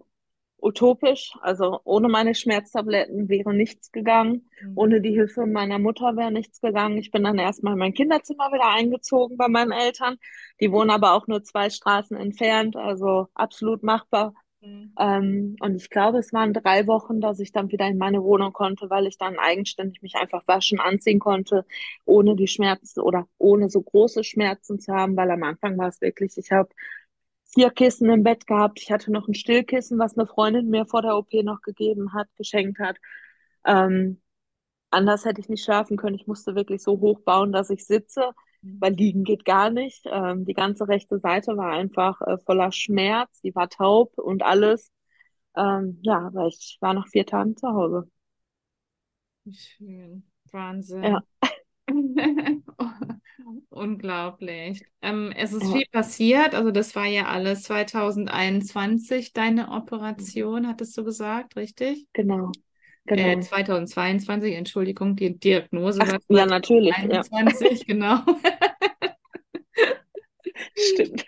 [0.64, 1.32] utopisch.
[1.40, 4.48] Also ohne meine Schmerztabletten wäre nichts gegangen.
[4.62, 4.72] Mhm.
[4.76, 6.98] Ohne die Hilfe meiner Mutter wäre nichts gegangen.
[6.98, 10.16] Ich bin dann erstmal in mein Kinderzimmer wieder eingezogen bei meinen Eltern.
[10.60, 14.34] Die wohnen aber auch nur zwei Straßen entfernt, also absolut machbar.
[14.62, 14.92] Mhm.
[14.98, 18.52] Ähm, und ich glaube, es waren drei Wochen, dass ich dann wieder in meine Wohnung
[18.52, 21.66] konnte, weil ich dann eigenständig mich einfach waschen, anziehen konnte,
[22.06, 26.00] ohne die Schmerzen oder ohne so große Schmerzen zu haben, weil am Anfang war es
[26.00, 26.70] wirklich, ich habe
[27.54, 28.80] vier Kissen im Bett gehabt.
[28.80, 32.28] Ich hatte noch ein Stillkissen, was eine Freundin mir vor der OP noch gegeben hat,
[32.36, 32.96] geschenkt hat.
[33.66, 34.20] Ähm,
[34.90, 36.16] anders hätte ich nicht schlafen können.
[36.16, 38.30] Ich musste wirklich so hoch bauen, dass ich sitze,
[38.78, 40.04] weil liegen geht gar nicht.
[40.06, 44.92] Ähm, die ganze rechte Seite war einfach äh, voller Schmerz, die war taub und alles.
[45.56, 48.10] Ähm, ja, aber ich war nach vier Tagen zu Hause.
[49.52, 50.24] Schön.
[50.52, 51.02] Wahnsinn.
[51.04, 51.22] Ja,
[53.70, 54.84] Unglaublich.
[55.02, 56.54] Ähm, es ist ja, viel passiert.
[56.54, 62.06] Also das war ja alles 2021, deine Operation, hattest du gesagt, richtig?
[62.12, 62.50] genau,
[63.06, 63.40] Äh, genau.
[63.40, 68.20] 2022, Entschuldigung, die Diagnose Ach, war ja, natürlich, ja, 2021, genau.
[70.74, 71.24] stimmt.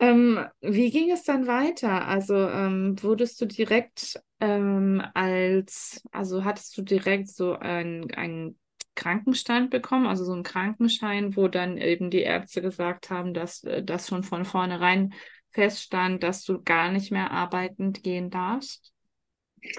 [0.00, 2.06] Ähm, wie ging es dann weiter?
[2.08, 8.58] Also ähm, wurdest du direkt ähm, als, also hattest du direkt so ein, einen
[8.94, 13.82] Krankenstand bekommen, also so einen Krankenschein, wo dann eben die Ärzte gesagt haben, dass äh,
[13.84, 15.14] das schon von vornherein
[15.50, 18.92] feststand, dass du gar nicht mehr arbeitend gehen darfst?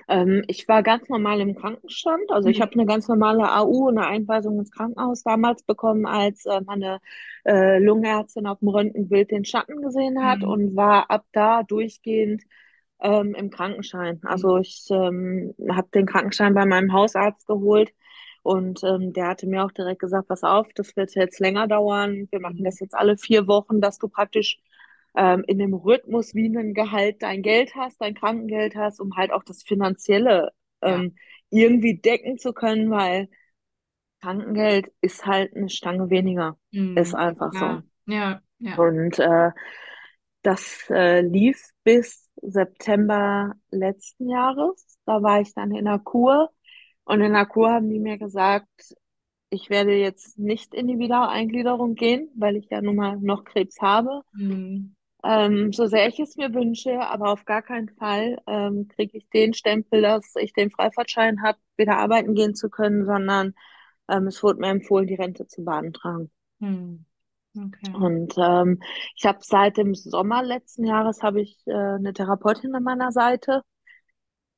[0.07, 2.31] Ähm, ich war ganz normal im Krankenstand.
[2.31, 2.73] Also ich habe Mhm.
[2.73, 6.99] eine ganz normale AU, eine Einweisung ins Krankenhaus damals bekommen, als äh, meine
[7.45, 10.43] äh, Lungenärztin auf dem Röntgenbild den Schatten gesehen hat Mhm.
[10.43, 12.43] und war ab da durchgehend
[13.01, 14.21] ähm, im Krankenschein.
[14.23, 17.93] Also ich ähm, habe den Krankenschein bei meinem Hausarzt geholt
[18.43, 22.27] und ähm, der hatte mir auch direkt gesagt, pass auf, das wird jetzt länger dauern.
[22.31, 24.59] Wir machen das jetzt alle vier Wochen, dass du praktisch
[25.15, 29.31] ähm, in dem Rhythmus wie ein Gehalt dein Geld hast, dein Krankengeld hast, um halt
[29.31, 30.51] auch das Finanzielle
[30.85, 30.97] Ja.
[30.97, 31.15] ähm,
[31.49, 33.29] irgendwie decken zu können, weil
[34.21, 36.57] Krankengeld ist halt eine Stange weniger.
[36.95, 37.19] Ist Mhm.
[37.19, 37.59] einfach so.
[37.59, 37.83] Klar.
[38.05, 38.77] Ja, ja.
[38.77, 39.51] Und äh,
[40.41, 44.99] das äh, lief bis September letzten Jahres.
[45.05, 46.51] Da war ich dann in der Kur.
[47.05, 48.95] Und in der Kur haben die mir gesagt,
[49.49, 53.79] ich werde jetzt nicht in die Wiedereingliederung gehen, weil ich ja nun mal noch Krebs
[53.81, 54.21] habe.
[54.33, 54.95] Mhm.
[55.23, 59.29] Ähm, so sehr ich es mir wünsche, aber auf gar keinen Fall ähm, kriege ich
[59.29, 63.53] den Stempel, dass ich den Freifahrtschein habe, wieder arbeiten gehen zu können, sondern
[64.09, 66.29] ähm, es wurde mir empfohlen, die Rente zu beantragen.
[66.59, 67.05] Mhm.
[67.55, 67.93] Okay.
[67.93, 68.81] Und ähm,
[69.15, 73.61] ich habe seit dem Sommer letzten Jahres habe ich äh, eine Therapeutin an meiner Seite,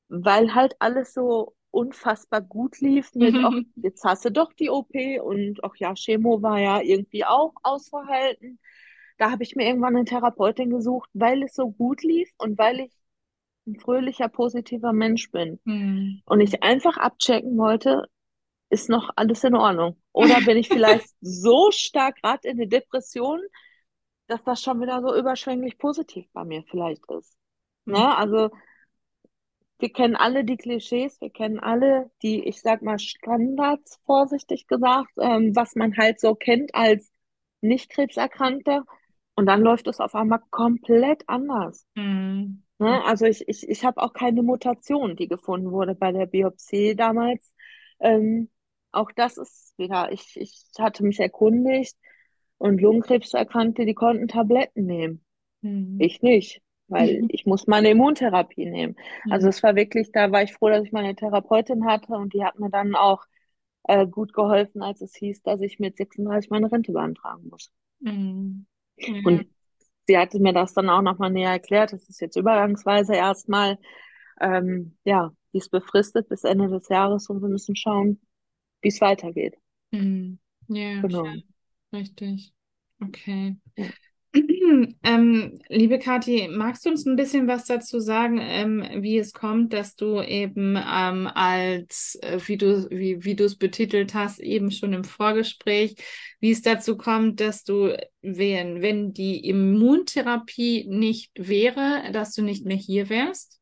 [0.08, 5.20] weil halt alles so unfassbar gut lief mit, ach, jetzt hast du doch die OP
[5.22, 8.60] und ach ja, Chemo war ja irgendwie auch ausverhalten.
[9.18, 12.80] Da habe ich mir irgendwann eine Therapeutin gesucht, weil es so gut lief und weil
[12.80, 12.94] ich
[13.68, 15.60] ein fröhlicher, positiver Mensch bin.
[15.66, 16.22] Mhm.
[16.26, 18.08] Und ich einfach abchecken wollte,
[18.70, 19.98] ist noch alles in Ordnung?
[20.12, 23.42] Oder bin ich vielleicht so stark gerade in der Depression,
[24.28, 27.38] dass das schon wieder so überschwänglich positiv bei mir vielleicht ist?
[27.86, 27.94] Mhm.
[27.94, 28.18] Ne?
[28.18, 28.50] Also
[29.80, 35.12] wir kennen alle die Klischees, wir kennen alle die, ich sag mal, Standards, vorsichtig gesagt,
[35.20, 37.12] ähm, was man halt so kennt als
[37.62, 38.86] Nicht-Krebserkrankter.
[39.36, 41.86] Und dann läuft es auf einmal komplett anders.
[41.96, 42.64] Mhm.
[42.80, 43.04] Ne?
[43.04, 47.54] Also ich, ich, ich habe auch keine Mutation, die gefunden wurde bei der Biopsie damals.
[48.00, 48.50] Ähm,
[48.92, 51.98] auch das ist wieder, ich, ich hatte mich erkundigt
[52.58, 55.26] und Lungenkrebserkrankte, die konnten Tabletten nehmen.
[55.62, 55.98] Mhm.
[56.00, 58.96] Ich nicht, weil ich muss meine Immuntherapie nehmen.
[59.30, 59.50] Also Mhm.
[59.50, 62.60] es war wirklich, da war ich froh, dass ich meine Therapeutin hatte und die hat
[62.60, 63.26] mir dann auch
[63.84, 67.72] äh, gut geholfen, als es hieß, dass ich mit 36 meine Rente beantragen muss.
[68.02, 68.66] Mhm.
[69.24, 69.46] Und
[70.08, 71.94] sie hatte mir das dann auch nochmal näher erklärt.
[71.94, 73.80] Das ist jetzt übergangsweise erstmal,
[74.42, 78.22] ähm, ja, die ist befristet bis Ende des Jahres und wir müssen schauen,
[78.82, 79.58] wie es weitergeht.
[79.92, 80.40] Mhm.
[80.68, 81.24] Ja, Genau.
[81.24, 81.42] klar,
[81.94, 82.54] richtig.
[83.02, 83.58] Okay.
[83.78, 83.90] Ja.
[85.04, 89.74] Ähm, liebe Kathi, magst du uns ein bisschen was dazu sagen, ähm, wie es kommt,
[89.74, 94.94] dass du eben ähm, als, äh, wie du, wie, wie es betitelt hast, eben schon
[94.94, 95.96] im Vorgespräch,
[96.40, 102.66] wie es dazu kommt, dass du, wenn, wenn die Immuntherapie nicht wäre, dass du nicht
[102.66, 103.60] mehr hier wärst?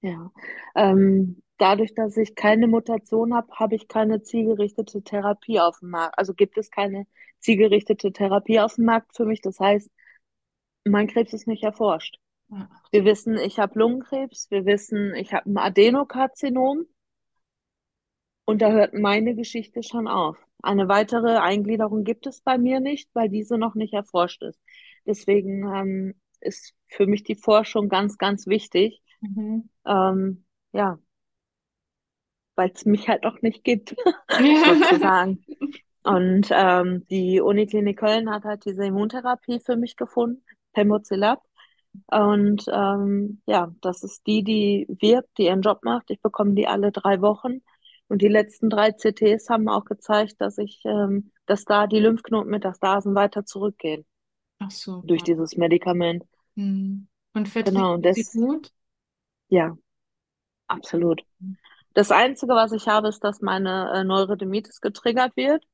[0.00, 0.32] Ja.
[0.74, 6.18] Ähm, dadurch, dass ich keine Mutation habe, habe ich keine zielgerichtete Therapie auf dem Markt.
[6.18, 7.06] Also gibt es keine
[7.38, 9.40] zielgerichtete Therapie auf dem Markt für mich.
[9.40, 9.90] Das heißt,
[10.84, 12.18] mein Krebs ist nicht erforscht.
[12.90, 16.84] Wir wissen, ich habe Lungenkrebs, wir wissen, ich habe ein Adenokarzinom
[18.44, 20.36] und da hört meine Geschichte schon auf.
[20.62, 24.60] Eine weitere Eingliederung gibt es bei mir nicht, weil diese noch nicht erforscht ist.
[25.06, 29.02] Deswegen ähm, ist für mich die Forschung ganz, ganz wichtig.
[29.20, 29.70] Mhm.
[29.86, 30.98] Ähm, ja,
[32.54, 33.96] weil es mich halt noch nicht gibt,
[34.28, 35.44] sozusagen.
[36.04, 40.42] Und ähm, die Uniklinik Köln hat halt diese Immuntherapie für mich gefunden,
[40.72, 41.42] Pembrolizumab.
[42.06, 46.10] Und ähm, ja, das ist die, die wirkt, die ihren Job macht.
[46.10, 47.62] Ich bekomme die alle drei Wochen.
[48.08, 53.14] Und die letzten drei CTs haben auch gezeigt, dass ich, ähm, dass da die Lymphknotenmetastasen
[53.14, 54.04] weiter zurückgehen
[54.58, 54.70] Ach
[55.02, 55.24] durch super.
[55.24, 56.24] dieses Medikament.
[56.56, 57.08] Hm.
[57.34, 58.72] Und verträgst Genau, und das, gut?
[59.48, 59.76] ja,
[60.68, 61.22] absolut.
[61.94, 65.64] Das Einzige, was ich habe, ist, dass meine äh, Neurodermitis getriggert wird.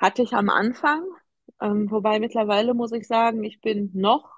[0.00, 1.04] Hatte ich am Anfang,
[1.60, 4.30] ähm, wobei mittlerweile muss ich sagen, ich bin noch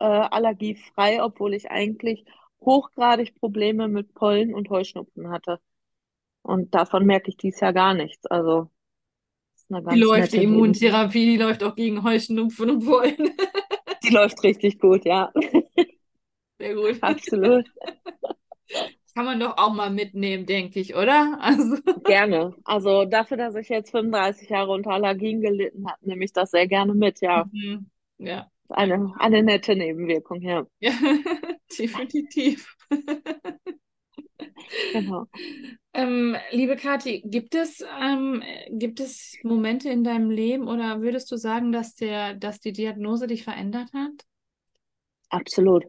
[0.00, 2.24] äh, allergiefrei, obwohl ich eigentlich
[2.60, 5.60] hochgradig Probleme mit Pollen und Heuschnupfen hatte.
[6.42, 8.26] Und davon merke ich dies Jahr gar nichts.
[8.26, 8.70] Also,
[9.56, 11.00] ist eine Die ganz läuft, die nette Nebenwirkung.
[11.02, 13.30] Immuntherapie, die läuft auch gegen Heuschnupfen und Pollen.
[14.02, 15.32] Die läuft richtig gut, ja,
[16.58, 17.02] Sehr gut.
[17.02, 17.66] absolut.
[19.14, 21.38] Kann man doch auch mal mitnehmen, denke ich, oder?
[21.40, 22.54] Also, Gerne.
[22.64, 26.66] Also dafür, dass ich jetzt 35 Jahre unter Allergien gelitten habe, nehme ich das sehr
[26.66, 27.44] gerne mit, ja.
[27.52, 27.90] mhm.
[28.18, 28.48] ja.
[28.70, 30.66] Eine, eine nette Nebenwirkung, ja.
[30.80, 30.92] Ja,
[31.78, 32.74] definitiv.
[34.92, 35.26] Genau.
[35.92, 41.36] Ähm, liebe Kathi, gibt es, ähm, gibt es Momente in deinem Leben oder würdest du
[41.36, 44.24] sagen, dass der, dass die Diagnose dich verändert hat?
[45.28, 45.84] Absolut.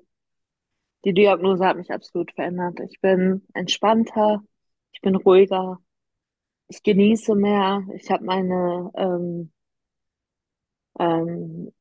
[1.05, 2.79] Die Diagnose hat mich absolut verändert.
[2.89, 4.41] Ich bin entspannter,
[4.93, 5.79] ich bin ruhiger,
[6.69, 9.51] ich genieße mehr, ich habe meine, ähm,
[10.99, 11.71] ähm,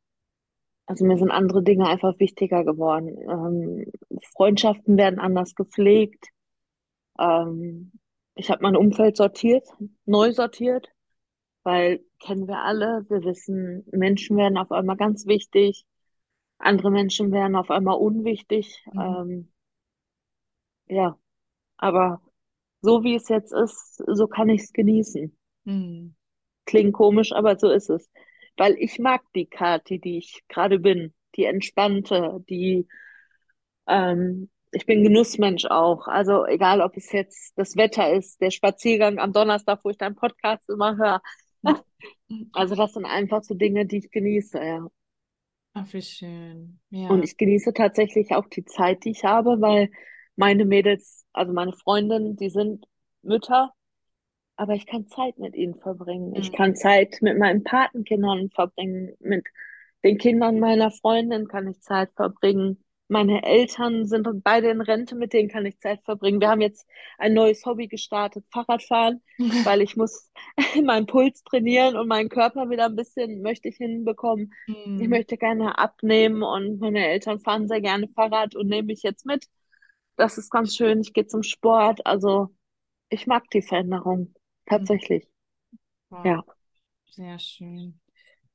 [0.87, 3.17] also mir sind andere Dinge einfach wichtiger geworden.
[3.29, 3.93] Ähm,
[4.37, 6.29] Freundschaften werden anders gepflegt.
[7.19, 7.93] Ähm,
[8.35, 9.67] ich habe mein Umfeld sortiert,
[10.05, 10.89] neu sortiert,
[11.63, 15.85] weil kennen wir alle, wir wissen, Menschen werden auf einmal ganz wichtig,
[16.62, 18.83] andere Menschen werden auf einmal unwichtig.
[18.92, 19.01] Mhm.
[19.01, 19.53] Ähm,
[20.87, 21.18] ja,
[21.77, 22.20] aber
[22.81, 25.37] so wie es jetzt ist, so kann ich es genießen.
[25.64, 26.14] Mhm.
[26.64, 28.11] Klingt komisch, aber so ist es.
[28.57, 32.87] Weil ich mag die Kathi, die ich gerade bin, die entspannte, die,
[33.87, 36.07] ähm, ich bin Genussmensch auch.
[36.07, 40.16] Also egal, ob es jetzt das Wetter ist, der Spaziergang am Donnerstag, wo ich deinen
[40.16, 41.22] Podcast immer höre.
[42.53, 44.88] Also das sind einfach so Dinge, die ich genieße, ja.
[45.75, 46.81] Ach, wie schön.
[47.07, 47.25] Und Ja.
[47.25, 49.91] ich genieße tatsächlich auch die Zeit, die ich habe, weil
[50.37, 52.87] meine Mädels, also meine Freundinnen, die sind
[53.23, 53.73] Mütter,
[54.57, 56.35] aber ich kann Zeit mit ihnen verbringen.
[56.37, 56.53] Ich Mhm.
[56.53, 59.47] kann Zeit mit meinen Patenkindern verbringen, mit
[60.05, 62.85] den Kindern meiner Freundin kann ich Zeit verbringen.
[63.12, 66.40] Meine Eltern sind beide in Rente, mit denen kann ich Zeit verbringen.
[66.40, 66.87] Wir haben jetzt
[67.18, 69.22] ein neues Hobby gestartet, Fahrradfahren,
[69.62, 70.31] weil ich muss
[70.83, 74.53] meinen Puls trainieren und meinen Körper wieder ein bisschen möchte ich hinbekommen.
[74.96, 75.09] Ich Mhm.
[75.09, 79.46] möchte gerne abnehmen und meine Eltern fahren sehr gerne Fahrrad und nehmen mich jetzt mit.
[80.16, 81.01] Das ist ganz schön.
[81.03, 82.07] Ich gehe zum Sport.
[82.07, 82.51] Also
[83.11, 84.35] ich mag die Veränderung.
[84.75, 84.88] Mhm.
[84.94, 85.29] Tatsächlich.
[86.11, 86.44] Wow, Ja.
[87.11, 88.01] sehr schön.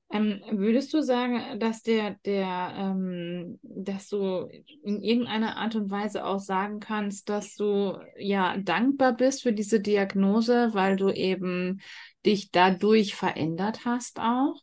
[0.10, 4.48] Ähm, würdest du sagen, dass der, der, ähm, dass du
[4.84, 9.82] in irgendeiner Art und Weise auch sagen kannst, dass du ja dankbar bist für diese
[9.82, 11.82] Diagnose, weil du eben
[12.26, 14.56] dich dadurch verändert hast auch?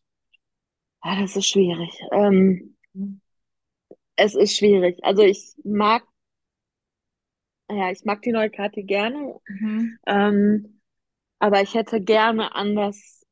[1.05, 1.93] Ja, das ist schwierig.
[2.13, 3.21] Ähm, Mhm.
[4.17, 4.99] es ist schwierig.
[5.03, 6.05] Also ich mag,
[7.71, 9.41] ja, ich mag die neue Karte gerne.
[9.49, 9.99] Mhm.
[10.07, 10.81] Ähm,
[11.41, 13.24] aber ich hätte gerne anders,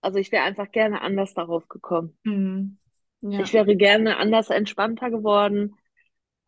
[0.00, 2.16] also ich wäre einfach gerne anders darauf gekommen.
[2.24, 2.78] Mhm.
[3.22, 3.40] Ja.
[3.42, 5.76] Ich wäre gerne anders entspannter geworden.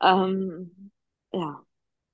[0.03, 0.91] Ähm,
[1.33, 1.65] ja,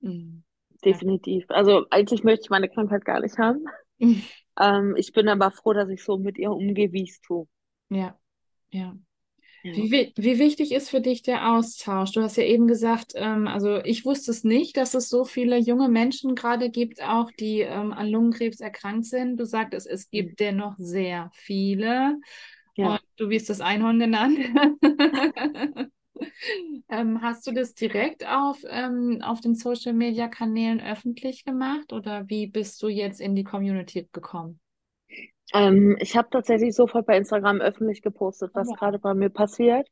[0.01, 0.43] Mhm.
[0.85, 1.45] definitiv.
[1.51, 3.65] Also eigentlich möchte ich meine Krankheit gar nicht haben.
[4.61, 7.47] Ähm, ich bin aber froh, dass ich so mit ihr umgehe, wie ich es tue.
[7.91, 8.19] Ja,
[8.71, 8.97] ja.
[9.77, 9.83] Ja.
[9.83, 12.13] Wie, wi- wie wichtig ist für dich der Austausch?
[12.13, 15.59] Du hast ja eben gesagt, ähm, also ich wusste es nicht, dass es so viele
[15.59, 19.39] junge Menschen gerade gibt, auch die ähm, an Lungenkrebs erkrankt sind.
[19.39, 22.19] Du sagtest, es gibt dennoch sehr viele
[22.77, 22.93] Ja.
[22.93, 24.39] und du wirst das Einhorn genannt.
[26.89, 32.29] Ähm, hast du das direkt auf, ähm, auf den Social Media Kanälen öffentlich gemacht oder
[32.29, 34.61] wie bist du jetzt in die Community gekommen?
[35.55, 38.77] Ähm, ich habe tatsächlich sofort bei Instagram öffentlich gepostet, was Ja.
[38.77, 39.89] gerade bei mir passiert.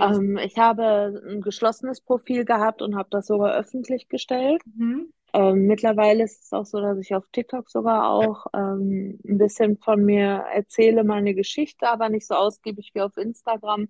[0.00, 4.62] Ähm, ich habe ein geschlossenes Profil gehabt und habe das sogar öffentlich gestellt.
[4.64, 5.12] Mhm.
[5.32, 9.78] Ähm, mittlerweile ist es auch so, dass ich auf TikTok sogar auch ähm, ein bisschen
[9.78, 13.88] von mir erzähle, meine Geschichte, aber nicht so ausgiebig wie auf Instagram.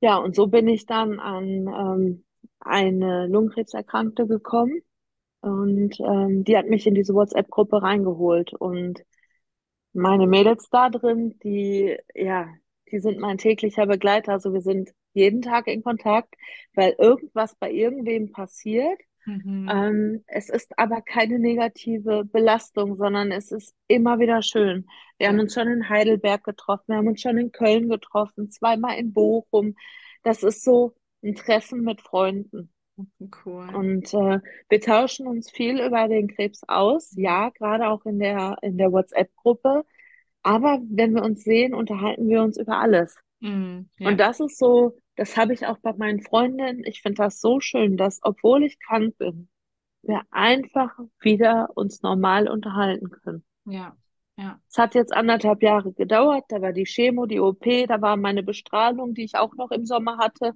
[0.00, 2.24] Ja, und so bin ich dann an ähm,
[2.60, 4.82] eine Lungenkrebserkrankte gekommen
[5.40, 9.02] und ähm, die hat mich in diese WhatsApp-Gruppe reingeholt und
[9.94, 12.48] meine Mädels da drin, die, ja,
[12.90, 14.32] die sind mein täglicher Begleiter.
[14.32, 16.34] Also wir sind jeden Tag in Kontakt,
[16.74, 19.00] weil irgendwas bei irgendwem passiert.
[19.26, 19.70] Mhm.
[19.72, 24.86] Ähm, es ist aber keine negative Belastung, sondern es ist immer wieder schön.
[25.18, 28.98] Wir haben uns schon in Heidelberg getroffen, wir haben uns schon in Köln getroffen, zweimal
[28.98, 29.76] in Bochum.
[30.22, 32.73] das ist so ein Treffen mit Freunden.
[33.44, 33.74] Cool.
[33.74, 38.56] Und äh, wir tauschen uns viel über den Krebs aus, ja, gerade auch in der,
[38.62, 39.84] in der WhatsApp-Gruppe.
[40.42, 43.16] Aber wenn wir uns sehen, unterhalten wir uns über alles.
[43.40, 46.84] Mm, ja, Und das ist so, das habe ich auch bei meinen Freundinnen.
[46.84, 49.48] Ich finde das so schön, dass, obwohl ich krank bin,
[50.02, 53.44] wir einfach wieder uns normal unterhalten können.
[53.64, 53.96] ja,
[54.36, 54.60] ja.
[54.68, 56.44] Es hat jetzt anderthalb Jahre gedauert.
[56.48, 59.86] Da war die Chemo, die OP, da war meine Bestrahlung, die ich auch noch im
[59.86, 60.54] Sommer hatte.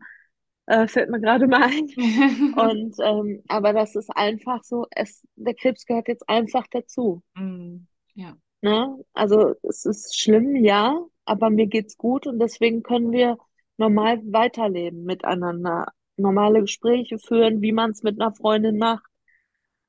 [0.69, 1.87] Äh, fällt mir gerade mal ein.
[2.57, 7.23] Und ähm, aber das ist einfach so, es, der Krebs gehört jetzt einfach dazu.
[7.35, 9.05] Mm, ja, Ne?
[9.13, 13.39] Also es ist schlimm, ja, aber mir geht's gut und deswegen können wir
[13.77, 19.05] normal weiterleben miteinander, normale Gespräche führen, wie man es mit einer Freundin macht,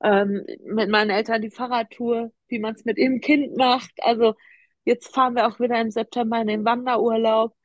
[0.01, 3.91] ähm, mit meinen Eltern die Fahrradtour, wie man es mit ihrem Kind macht.
[4.01, 4.36] Also
[4.86, 7.55] jetzt fahren wir auch wieder im September in den Wanderurlaub.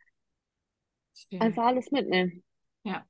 [1.14, 1.40] schön.
[1.40, 2.42] Einfach alles mitnehmen.
[2.84, 3.04] Ja,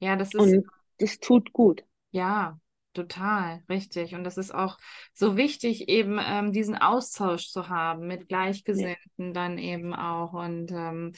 [0.00, 0.40] ja, das ist.
[0.42, 0.66] Und
[0.98, 1.84] das tut gut.
[2.10, 2.58] Ja,
[2.94, 4.14] total, richtig.
[4.14, 4.78] Und das ist auch
[5.14, 10.32] so wichtig, eben ähm, diesen Austausch zu haben mit Gleichgesinnten dann eben auch.
[10.32, 11.12] Und ähm,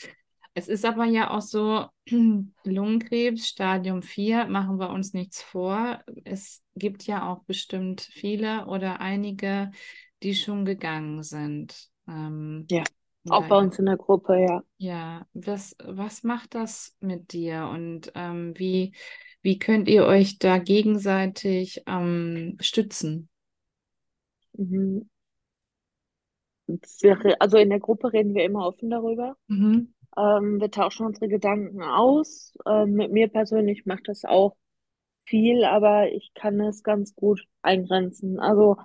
[0.55, 1.87] es ist aber ja auch so,
[2.65, 6.03] Lungenkrebs, Stadium 4, machen wir uns nichts vor.
[6.25, 9.73] Es gibt ja auch bestimmt viele oder einige,
[10.23, 11.89] die schon gegangen sind.
[12.09, 12.85] Ähm, Ja.
[13.29, 14.63] Auch oder bei uns in der Gruppe, ja.
[14.77, 18.95] ja, was, was macht das mit dir und ähm, wie,
[19.43, 23.29] wie könnt ihr euch da gegenseitig ähm, stützen?
[24.53, 25.09] Mhm.
[27.39, 29.37] Also in der Gruppe reden wir immer offen darüber.
[29.49, 29.95] Mhm.
[30.17, 32.55] Ähm, wir tauschen unsere Gedanken aus.
[32.67, 34.57] Ähm, mit mir persönlich macht das auch
[35.27, 38.39] viel, aber ich kann es ganz gut eingrenzen.
[38.39, 38.77] Also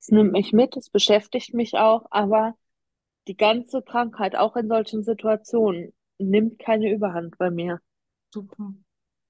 [0.00, 2.54] es nimmt mich mit, es beschäftigt mich auch, aber
[3.28, 7.80] die ganze Krankheit, auch in solchen Situationen, nimmt keine Überhand bei mir.
[8.30, 8.74] Super.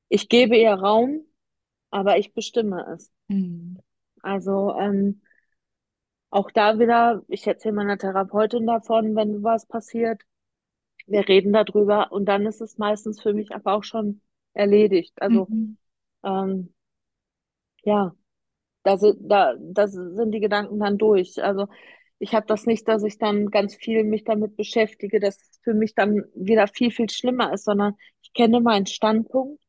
[0.08, 1.24] Ich gebe ihr Raum,
[1.90, 3.10] aber ich bestimme es.
[3.28, 3.78] Mhm.
[4.22, 5.20] Also ähm,
[6.30, 10.22] auch da wieder, ich erzähle meiner Therapeutin davon, wenn was passiert.
[11.06, 14.22] Wir reden darüber und dann ist es meistens für mich aber auch schon
[14.54, 15.14] erledigt.
[15.22, 15.76] Also Mhm.
[16.24, 16.74] ähm,
[17.84, 18.14] ja,
[18.84, 21.42] da sind, da, da sind die Gedanken dann durch.
[21.42, 21.68] Also
[22.22, 25.74] ich habe das nicht, dass ich dann ganz viel mich damit beschäftige, dass es für
[25.74, 29.60] mich dann wieder viel, viel schlimmer ist, sondern ich kenne meinen Standpunkt,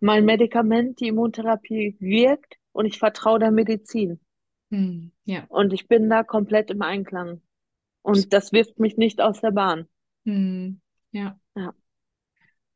[0.00, 4.20] mein Medikament, die Immuntherapie wirkt und ich vertraue der Medizin.
[4.68, 5.12] Mhm.
[5.24, 5.46] Ja.
[5.48, 7.40] Und ich bin da komplett im Einklang.
[8.02, 9.88] Und das wirft mich nicht aus der Bahn.
[10.24, 10.82] Mhm.
[11.10, 11.40] Ja.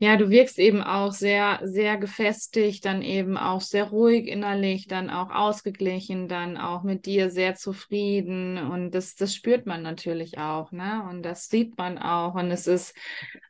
[0.00, 0.16] Ja.
[0.16, 5.30] Du wirkst eben auch sehr, sehr gefestigt, dann eben auch sehr ruhig innerlich, dann auch
[5.30, 8.58] ausgeglichen, dann auch mit dir sehr zufrieden.
[8.58, 11.04] Und das, das spürt man natürlich auch, ne?
[11.10, 12.34] Und das sieht man auch.
[12.34, 12.94] Und es ist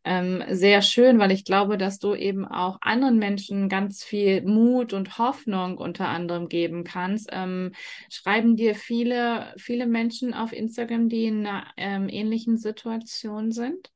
[0.05, 4.95] ähm, sehr schön, weil ich glaube, dass du eben auch anderen Menschen ganz viel Mut
[4.95, 7.29] und Hoffnung unter anderem geben kannst.
[7.31, 7.73] Ähm,
[8.11, 13.91] schreiben dir viele, viele Menschen auf Instagram, die in einer ähm, ähnlichen Situation sind?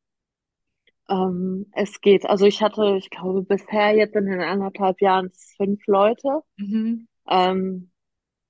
[1.08, 2.26] Ähm, es geht.
[2.26, 6.40] Also ich hatte, ich glaube, bisher jetzt in den anderthalb Jahren fünf Leute.
[6.56, 7.08] Mhm.
[7.28, 7.90] Ähm,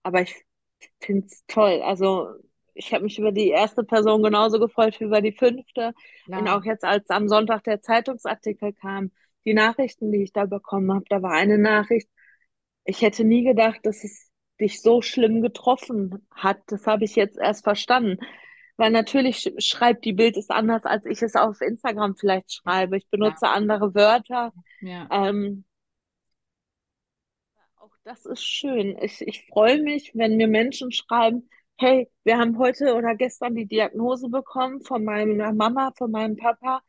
[0.03, 0.35] aber ich
[1.01, 1.81] finde es toll.
[1.83, 2.29] Also
[2.75, 5.93] ich habe mich über die erste Person genauso gefreut wie über die fünfte.
[6.27, 6.59] Und Klar.
[6.59, 9.11] auch jetzt, als am Sonntag der Zeitungsartikel kam,
[9.45, 12.09] die Nachrichten, die ich da bekommen habe, da war eine Nachricht,
[12.85, 14.31] ich hätte nie gedacht, dass es
[14.61, 16.59] dich so schlimm getroffen hat.
[16.67, 18.19] Das habe ich jetzt erst verstanden.
[18.77, 22.97] Weil natürlich sch- schreibt die Bild ist anders, als ich es auf Instagram vielleicht schreibe.
[22.97, 24.53] Ich benutze andere Wörter.
[24.81, 25.07] Ja.
[25.11, 25.65] Ähm,
[27.77, 28.97] auch das ist schön.
[29.01, 31.49] Ich, ich freue mich, wenn mir Menschen schreiben,
[31.79, 36.83] hey, wir haben heute oder gestern die Diagnose bekommen von meiner Mama, von meinem Papa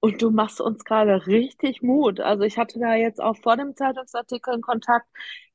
[0.00, 2.20] und du machst uns gerade richtig Mut.
[2.20, 5.06] Also ich hatte da jetzt auch vor dem Zeitungsartikel einen Kontakt,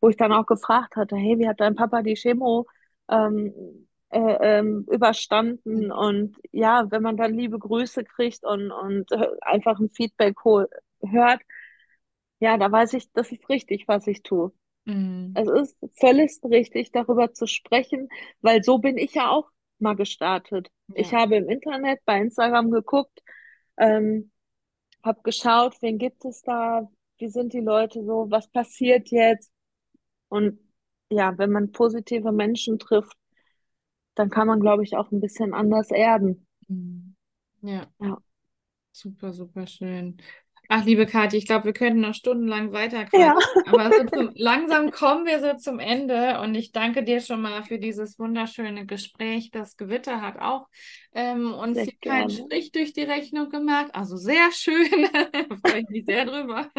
[0.02, 2.68] wo ich dann auch gefragt hatte, hey, wie hat dein Papa die Chemo
[3.10, 4.20] ähm, äh,
[4.60, 5.92] ähm, überstanden?
[5.92, 11.42] Und ja, wenn man dann liebe Grüße kriegt und, und äh, einfach ein Feedback hört,
[12.40, 14.52] ja, da weiß ich, das ist richtig, was ich tue.
[14.86, 15.34] Mhm.
[15.34, 18.10] Es ist völlig richtig, darüber zu sprechen,
[18.42, 19.50] weil so bin ich ja auch
[19.80, 20.70] mal gestartet.
[20.94, 21.20] Ich Ja.
[21.20, 23.22] habe im Internet bei Instagram geguckt,
[23.78, 24.32] ähm,
[25.04, 26.90] habe geschaut, wen gibt es da,
[27.20, 29.52] wie sind die Leute so, was passiert jetzt?
[30.30, 30.60] Und
[31.12, 33.18] ja, wenn man positive Menschen trifft,
[34.18, 36.46] dann kann man, glaube ich, auch ein bisschen anders erden.
[36.68, 37.16] Mhm.
[37.62, 38.18] Ja, Ja.
[38.92, 40.18] super, super schön.
[40.70, 43.22] Ach, liebe Kathi, ich glaube, wir könnten noch stundenlang weiter quatschen.
[43.22, 43.38] Ja.
[43.68, 47.64] Aber so zum, langsam kommen wir so zum Ende und ich danke dir schon mal
[47.64, 49.50] für dieses wunderschöne Gespräch.
[49.52, 50.68] Das Gewitter hat auch
[51.14, 52.30] ähm, uns hier keinen.
[52.30, 53.92] Strich durch die Rechnung gemacht.
[53.94, 54.88] Also sehr schön.
[55.50, 56.70] Da freue ich mich sehr drüber.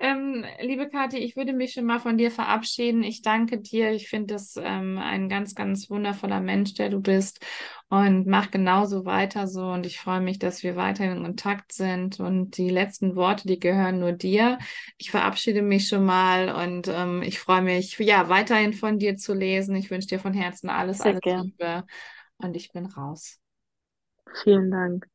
[0.00, 3.02] Ähm, liebe Kathi, ich würde mich schon mal von dir verabschieden.
[3.02, 3.90] Ich danke dir.
[3.90, 7.44] Ich finde das ähm, ein ganz, ganz wundervoller Mensch, der du bist.
[7.88, 9.66] Und mach genauso weiter so.
[9.66, 12.20] Und ich freue mich, dass wir weiterhin in Kontakt sind.
[12.20, 14.58] Und die letzten Worte, die gehören nur dir.
[14.98, 19.34] Ich verabschiede mich schon mal und ähm, ich freue mich, ja, weiterhin von dir zu
[19.34, 19.74] lesen.
[19.74, 21.52] Ich wünsche dir von Herzen alles, Sehr alles gern.
[21.58, 21.84] Liebe.
[22.36, 23.40] Und ich bin raus.
[24.42, 25.08] Vielen Dank.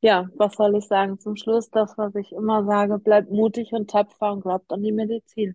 [0.00, 1.70] Ja, was soll ich sagen zum Schluss?
[1.70, 5.54] Das, was ich immer sage, bleibt mutig und tapfer und glaubt an die Medizin.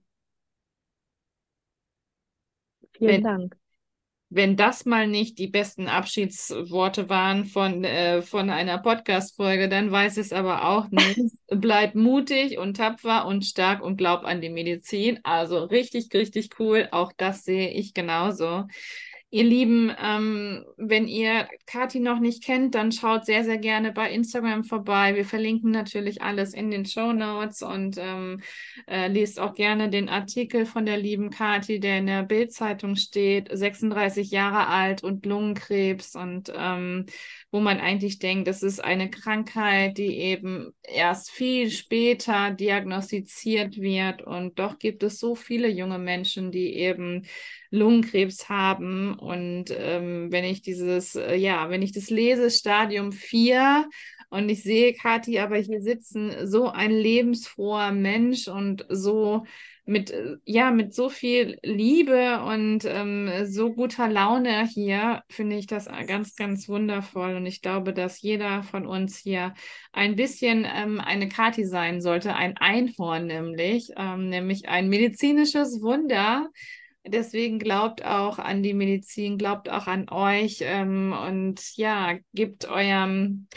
[2.93, 3.55] Vielen Wenn Dank.
[4.29, 10.17] wenn das mal nicht die besten Abschiedsworte waren von, äh, von einer Podcast-Folge, dann weiß
[10.17, 11.23] es aber auch nicht.
[11.47, 15.19] Bleib mutig und tapfer und stark und glaub an die Medizin.
[15.23, 16.87] Also richtig, richtig cool.
[16.91, 18.65] Auch das sehe ich genauso.
[19.34, 24.11] Ihr Lieben, ähm, wenn ihr Kathi noch nicht kennt, dann schaut sehr, sehr gerne bei
[24.11, 25.15] Instagram vorbei.
[25.15, 28.41] Wir verlinken natürlich alles in den Show Notes und ähm,
[28.86, 33.49] äh, liest auch gerne den Artikel von der lieben Kathi, der in der Bild-Zeitung steht,
[33.51, 37.07] 36 Jahre alt und Lungenkrebs und ähm,
[37.54, 44.24] wo man eigentlich denkt, das ist eine Krankheit, die eben erst viel später diagnostiziert wird
[44.24, 47.28] und doch gibt es so viele junge Menschen, die eben
[47.70, 49.14] Lungenkrebs haben.
[49.14, 53.88] Und ähm, wenn ich dieses, äh, ja, wenn ich das lese, Stadium 4,
[54.32, 59.45] und ich sehe Kathi aber hier sitzen, so ein lebensfroher Mensch und so
[59.86, 65.67] mit, äh, ja, mit so viel Liebe und ähm, so guter Laune hier, finde ich
[65.67, 67.36] das ganz, ganz wundervoll.
[67.36, 69.53] Und ich glaube, dass jeder von uns hier
[69.91, 76.49] ein bisschen ähm, eine Kathi sein sollte, ein Einhorn nämlich, ähm, nämlich ein medizinisches Wunder.
[77.05, 83.47] Deswegen glaubt auch an die Medizin, glaubt auch an euch ähm, und ja, gebt eurem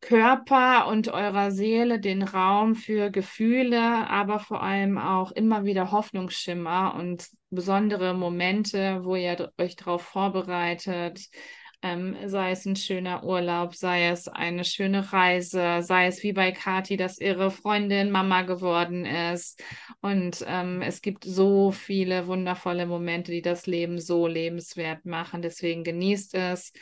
[0.00, 6.94] Körper und eurer Seele den Raum für Gefühle, aber vor allem auch immer wieder Hoffnungsschimmer
[6.94, 11.28] und besondere Momente, wo ihr euch darauf vorbereitet.
[11.82, 16.52] Ähm, sei es ein schöner Urlaub, sei es eine schöne Reise, sei es wie bei
[16.52, 19.62] Kathi, dass ihre Freundin Mama geworden ist.
[20.02, 25.40] Und ähm, es gibt so viele wundervolle Momente, die das Leben so lebenswert machen.
[25.40, 26.72] Deswegen genießt es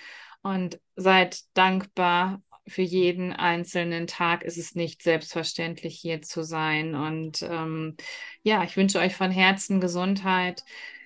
[0.42, 6.94] und seid dankbar für jeden einzelnen Tag ist es nicht selbstverständlich, hier zu sein.
[6.94, 7.96] Und ähm,
[8.42, 10.64] ja, ich wünsche euch von Herzen Gesundheit.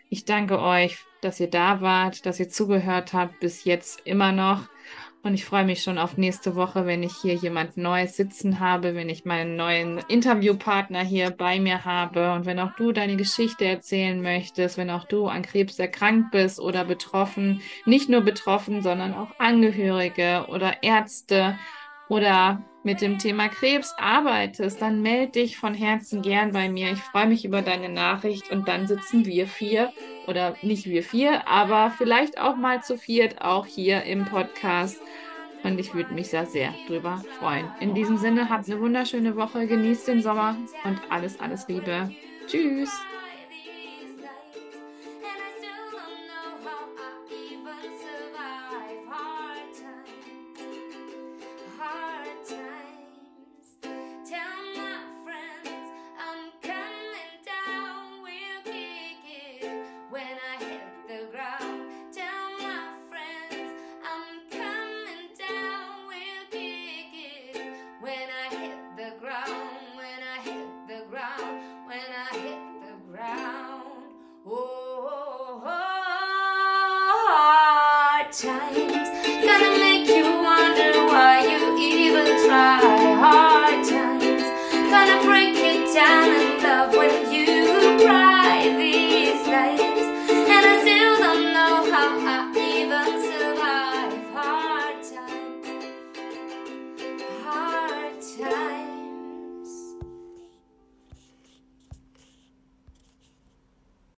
[0.08, 4.71] Ich danke euch, dass ihr da wart, dass ihr zugehört habt, bis jetzt immer noch.
[5.24, 8.96] Und ich freue mich schon auf nächste Woche, wenn ich hier jemand Neues sitzen habe,
[8.96, 12.32] wenn ich meinen neuen Interviewpartner hier bei mir habe.
[12.32, 16.58] Und wenn auch du deine Geschichte erzählen möchtest, wenn auch du an Krebs erkrankt bist
[16.58, 21.56] oder betroffen, nicht nur betroffen, sondern auch Angehörige oder Ärzte
[22.12, 26.92] oder mit dem Thema Krebs arbeitest, dann melde dich von Herzen gern bei mir.
[26.92, 29.92] Ich freue mich über deine Nachricht und dann sitzen wir vier
[30.26, 35.00] oder nicht wir vier, aber vielleicht auch mal zu viert auch hier im Podcast.
[35.62, 37.66] Und ich würde mich da sehr drüber freuen.
[37.80, 42.10] In diesem Sinne, habt eine wunderschöne Woche, genießt den Sommer und alles, alles Liebe.
[42.46, 42.90] Tschüss.